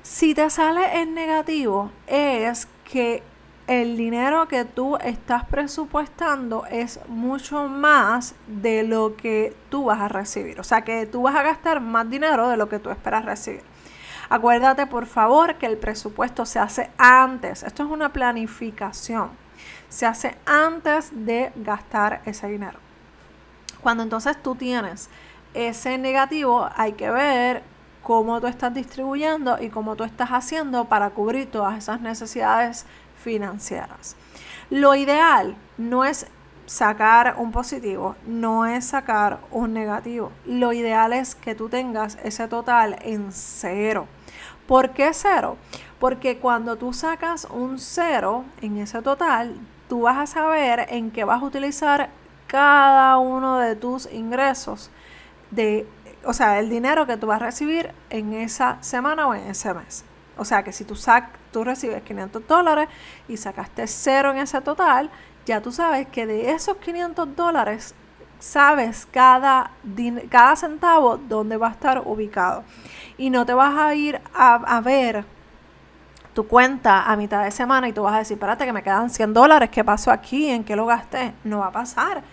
Si 0.01 0.33
te 0.33 0.49
sale 0.49 1.01
en 1.01 1.13
negativo, 1.13 1.91
es 2.07 2.67
que 2.89 3.21
el 3.67 3.95
dinero 3.95 4.47
que 4.47 4.65
tú 4.65 4.97
estás 4.97 5.45
presupuestando 5.45 6.65
es 6.65 6.99
mucho 7.07 7.67
más 7.67 8.35
de 8.47 8.83
lo 8.83 9.15
que 9.15 9.55
tú 9.69 9.85
vas 9.85 10.01
a 10.01 10.07
recibir. 10.07 10.59
O 10.59 10.63
sea 10.63 10.81
que 10.81 11.05
tú 11.05 11.21
vas 11.23 11.35
a 11.35 11.43
gastar 11.43 11.79
más 11.79 12.09
dinero 12.09 12.49
de 12.49 12.57
lo 12.57 12.67
que 12.67 12.79
tú 12.79 12.89
esperas 12.89 13.25
recibir. 13.25 13.61
Acuérdate 14.33 14.87
por 14.87 15.05
favor 15.05 15.59
que 15.59 15.67
el 15.67 15.77
presupuesto 15.77 16.43
se 16.47 16.57
hace 16.57 16.89
antes. 16.97 17.61
Esto 17.61 17.83
es 17.83 17.89
una 17.91 18.11
planificación. 18.11 19.29
Se 19.89 20.07
hace 20.07 20.35
antes 20.47 21.11
de 21.13 21.51
gastar 21.55 22.23
ese 22.25 22.47
dinero. 22.47 22.79
Cuando 23.81 24.01
entonces 24.01 24.41
tú 24.41 24.55
tienes 24.55 25.11
ese 25.53 25.99
negativo, 25.99 26.67
hay 26.75 26.93
que 26.93 27.11
ver 27.11 27.61
cómo 28.01 28.41
tú 28.41 28.47
estás 28.47 28.73
distribuyendo 28.73 29.61
y 29.61 29.69
cómo 29.69 29.95
tú 29.95 30.03
estás 30.03 30.29
haciendo 30.29 30.85
para 30.85 31.11
cubrir 31.11 31.51
todas 31.51 31.77
esas 31.77 32.01
necesidades 32.01 32.87
financieras. 33.23 34.15
Lo 34.71 34.95
ideal 34.95 35.55
no 35.77 36.05
es 36.05 36.25
sacar 36.65 37.35
un 37.37 37.51
positivo, 37.51 38.15
no 38.25 38.65
es 38.65 38.85
sacar 38.85 39.41
un 39.51 39.75
negativo. 39.75 40.31
Lo 40.47 40.73
ideal 40.73 41.13
es 41.13 41.35
que 41.35 41.53
tú 41.53 41.69
tengas 41.69 42.17
ese 42.23 42.47
total 42.47 42.97
en 43.03 43.31
cero. 43.31 44.07
¿Por 44.67 44.91
qué 44.91 45.13
cero? 45.13 45.57
Porque 45.99 46.37
cuando 46.37 46.77
tú 46.77 46.93
sacas 46.93 47.47
un 47.49 47.79
cero 47.79 48.45
en 48.61 48.77
ese 48.77 49.01
total, 49.01 49.55
tú 49.89 50.01
vas 50.01 50.17
a 50.17 50.25
saber 50.25 50.87
en 50.89 51.11
qué 51.11 51.23
vas 51.23 51.41
a 51.41 51.45
utilizar 51.45 52.09
cada 52.47 53.17
uno 53.17 53.57
de 53.57 53.75
tus 53.75 54.11
ingresos, 54.11 54.91
de, 55.51 55.87
o 56.23 56.33
sea, 56.33 56.59
el 56.59 56.69
dinero 56.69 57.05
que 57.07 57.17
tú 57.17 57.27
vas 57.27 57.41
a 57.41 57.45
recibir 57.45 57.91
en 58.09 58.33
esa 58.33 58.77
semana 58.81 59.27
o 59.27 59.33
en 59.33 59.47
ese 59.47 59.73
mes. 59.73 60.05
O 60.37 60.45
sea 60.45 60.63
que 60.63 60.71
si 60.71 60.83
tú, 60.83 60.95
sac, 60.95 61.29
tú 61.51 61.63
recibes 61.63 62.01
500 62.03 62.47
dólares 62.47 62.89
y 63.27 63.37
sacaste 63.37 63.87
cero 63.87 64.31
en 64.31 64.37
ese 64.37 64.61
total, 64.61 65.09
ya 65.45 65.61
tú 65.61 65.71
sabes 65.71 66.07
que 66.07 66.25
de 66.25 66.51
esos 66.51 66.77
500 66.77 67.35
dólares 67.35 67.95
sabes 68.39 69.07
cada, 69.09 69.71
cada 70.29 70.55
centavo 70.55 71.17
dónde 71.17 71.57
va 71.57 71.67
a 71.69 71.71
estar 71.71 72.01
ubicado. 72.05 72.63
Y 73.17 73.29
no 73.29 73.45
te 73.45 73.53
vas 73.53 73.77
a 73.77 73.93
ir 73.95 74.19
a, 74.33 74.81
ver 74.81 75.25
tu 76.33 76.47
cuenta 76.47 77.03
a 77.03 77.15
mitad 77.15 77.43
de 77.43 77.51
semana 77.51 77.87
y 77.87 77.93
tú 77.93 78.03
vas 78.03 78.15
a 78.15 78.17
decir, 78.19 78.35
espérate 78.35 78.65
que 78.65 78.73
me 78.73 78.81
quedan 78.81 79.09
100 79.09 79.33
dólares, 79.33 79.69
¿qué 79.69 79.83
pasó 79.83 80.11
aquí? 80.11 80.49
¿En 80.49 80.63
qué 80.63 80.75
lo 80.75 80.85
gasté? 80.85 81.33
No 81.43 81.59
va 81.59 81.67
a 81.67 81.71
pasar. 81.71 82.23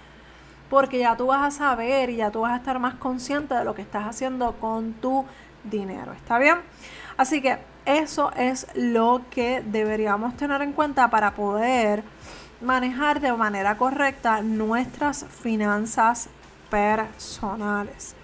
Porque 0.70 0.98
ya 0.98 1.16
tú 1.16 1.26
vas 1.26 1.42
a 1.42 1.50
saber 1.50 2.10
y 2.10 2.16
ya 2.16 2.30
tú 2.30 2.40
vas 2.40 2.52
a 2.52 2.56
estar 2.56 2.78
más 2.78 2.94
consciente 2.94 3.54
de 3.54 3.64
lo 3.64 3.74
que 3.74 3.82
estás 3.82 4.06
haciendo 4.06 4.52
con 4.52 4.94
tu 4.94 5.24
dinero. 5.64 6.12
¿Está 6.12 6.38
bien? 6.38 6.58
Así 7.16 7.42
que 7.42 7.58
eso 7.84 8.30
es 8.36 8.66
lo 8.74 9.22
que 9.30 9.62
deberíamos 9.66 10.36
tener 10.36 10.62
en 10.62 10.72
cuenta 10.72 11.10
para 11.10 11.32
poder 11.32 12.04
manejar 12.60 13.20
de 13.20 13.32
manera 13.32 13.76
correcta 13.76 14.42
nuestras 14.42 15.24
finanzas 15.24 16.28
personales. 16.70 18.14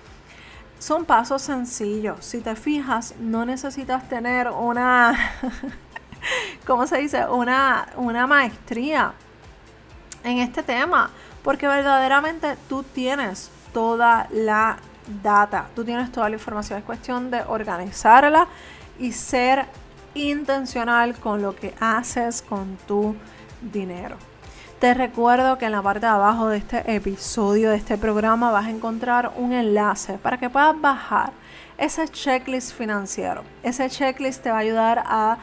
Son 0.79 1.05
pasos 1.05 1.43
sencillos. 1.43 2.25
Si 2.25 2.41
te 2.41 2.55
fijas, 2.55 3.15
no 3.19 3.45
necesitas 3.45 4.09
tener 4.09 4.49
una, 4.49 5.33
¿cómo 6.67 6.87
se 6.87 6.99
dice? 6.99 7.27
Una, 7.27 7.89
una 7.97 8.27
maestría 8.27 9.15
en 10.23 10.39
este 10.39 10.63
tema, 10.63 11.11
porque 11.43 11.67
verdaderamente 11.67 12.57
tú 12.69 12.83
tienes 12.83 13.51
toda 13.73 14.29
la 14.33 14.79
data, 15.23 15.67
tú 15.75 15.85
tienes 15.85 16.11
toda 16.13 16.29
la 16.29 16.37
información. 16.37 16.79
Es 16.79 16.85
cuestión 16.85 17.31
de 17.31 17.43
organizarla 17.43 18.49
y 18.99 19.13
ser 19.13 19.67
intencional 20.15 21.15
con 21.17 21.43
lo 21.43 21.55
que 21.55 21.75
haces 21.81 22.43
con 22.43 22.77
tu 22.87 23.15
dinero. 23.61 24.17
Te 24.81 24.93
recuerdo 24.93 25.57
que 25.57 25.65
en 25.65 25.73
la 25.73 25.81
parte 25.81 26.05
de 26.05 26.13
abajo 26.13 26.49
de 26.49 26.59
este 26.59 26.95
episodio, 26.95 27.71
de 27.71 27.77
este 27.77 27.97
programa, 27.97 28.51
vas 28.51 28.67
a 28.67 28.71
encontrar 28.71 29.33
un 29.39 29.55
enlace 29.55 30.19
para 30.19 30.37
que 30.37 30.51
puedas 30.51 30.79
bajar 30.79 31.33
ese 31.79 32.07
checklist 32.09 32.75
financiero. 32.75 33.43
Ese 33.63 33.89
checklist 33.89 34.43
te 34.43 34.51
va 34.51 34.57
a 34.57 34.61
ayudar 34.61 35.03
a, 35.07 35.39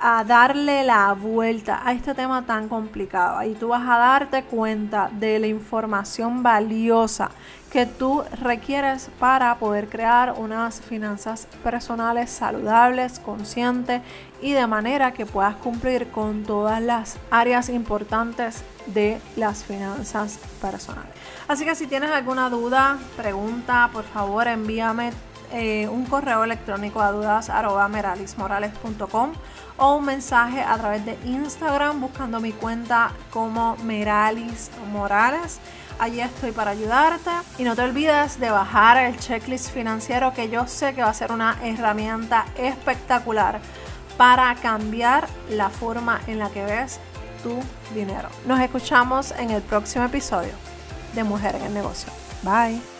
a 0.00 0.24
darle 0.24 0.84
la 0.84 1.12
vuelta 1.12 1.80
a 1.84 1.92
este 1.92 2.14
tema 2.14 2.46
tan 2.46 2.68
complicado. 2.68 3.38
Ahí 3.38 3.54
tú 3.54 3.68
vas 3.68 3.88
a 3.88 3.98
darte 3.98 4.44
cuenta 4.44 5.10
de 5.12 5.38
la 5.38 5.46
información 5.46 6.42
valiosa 6.42 7.30
que 7.70 7.86
tú 7.86 8.22
requieres 8.40 9.10
para 9.18 9.58
poder 9.58 9.88
crear 9.88 10.34
unas 10.38 10.80
finanzas 10.80 11.46
personales 11.62 12.30
saludables, 12.30 13.18
conscientes 13.18 14.00
y 14.40 14.52
de 14.52 14.66
manera 14.66 15.12
que 15.12 15.26
puedas 15.26 15.56
cumplir 15.56 16.08
con 16.08 16.44
todas 16.44 16.80
las 16.80 17.18
áreas 17.30 17.68
importantes 17.68 18.62
de 18.86 19.20
las 19.36 19.64
finanzas 19.64 20.38
personales. 20.62 21.12
Así 21.46 21.64
que 21.64 21.74
si 21.74 21.86
tienes 21.86 22.10
alguna 22.10 22.48
duda, 22.48 22.98
pregunta, 23.16 23.90
por 23.92 24.04
favor 24.04 24.48
envíame 24.48 25.10
eh, 25.52 25.88
un 25.88 26.04
correo 26.04 26.44
electrónico 26.44 27.00
a 27.00 27.10
dudas.meralismorales.com 27.10 29.32
o 29.78 29.96
un 29.96 30.04
mensaje 30.04 30.60
a 30.60 30.76
través 30.76 31.04
de 31.06 31.16
Instagram 31.24 32.00
buscando 32.00 32.40
mi 32.40 32.52
cuenta 32.52 33.12
como 33.30 33.76
Meralis 33.78 34.70
Morales. 34.92 35.60
allí 35.98 36.20
estoy 36.20 36.52
para 36.52 36.72
ayudarte. 36.72 37.30
Y 37.58 37.64
no 37.64 37.74
te 37.74 37.82
olvides 37.82 38.38
de 38.38 38.50
bajar 38.50 38.96
el 38.98 39.18
checklist 39.18 39.70
financiero 39.70 40.32
que 40.32 40.48
yo 40.48 40.66
sé 40.66 40.94
que 40.94 41.02
va 41.02 41.10
a 41.10 41.14
ser 41.14 41.32
una 41.32 41.58
herramienta 41.62 42.44
espectacular 42.56 43.60
para 44.16 44.54
cambiar 44.56 45.28
la 45.50 45.70
forma 45.70 46.20
en 46.26 46.38
la 46.38 46.50
que 46.50 46.64
ves 46.64 47.00
tu 47.42 47.58
dinero. 47.94 48.28
Nos 48.46 48.60
escuchamos 48.60 49.32
en 49.38 49.50
el 49.50 49.62
próximo 49.62 50.04
episodio 50.04 50.52
de 51.14 51.24
Mujer 51.24 51.56
en 51.56 51.62
el 51.62 51.74
Negocio. 51.74 52.12
Bye. 52.42 52.97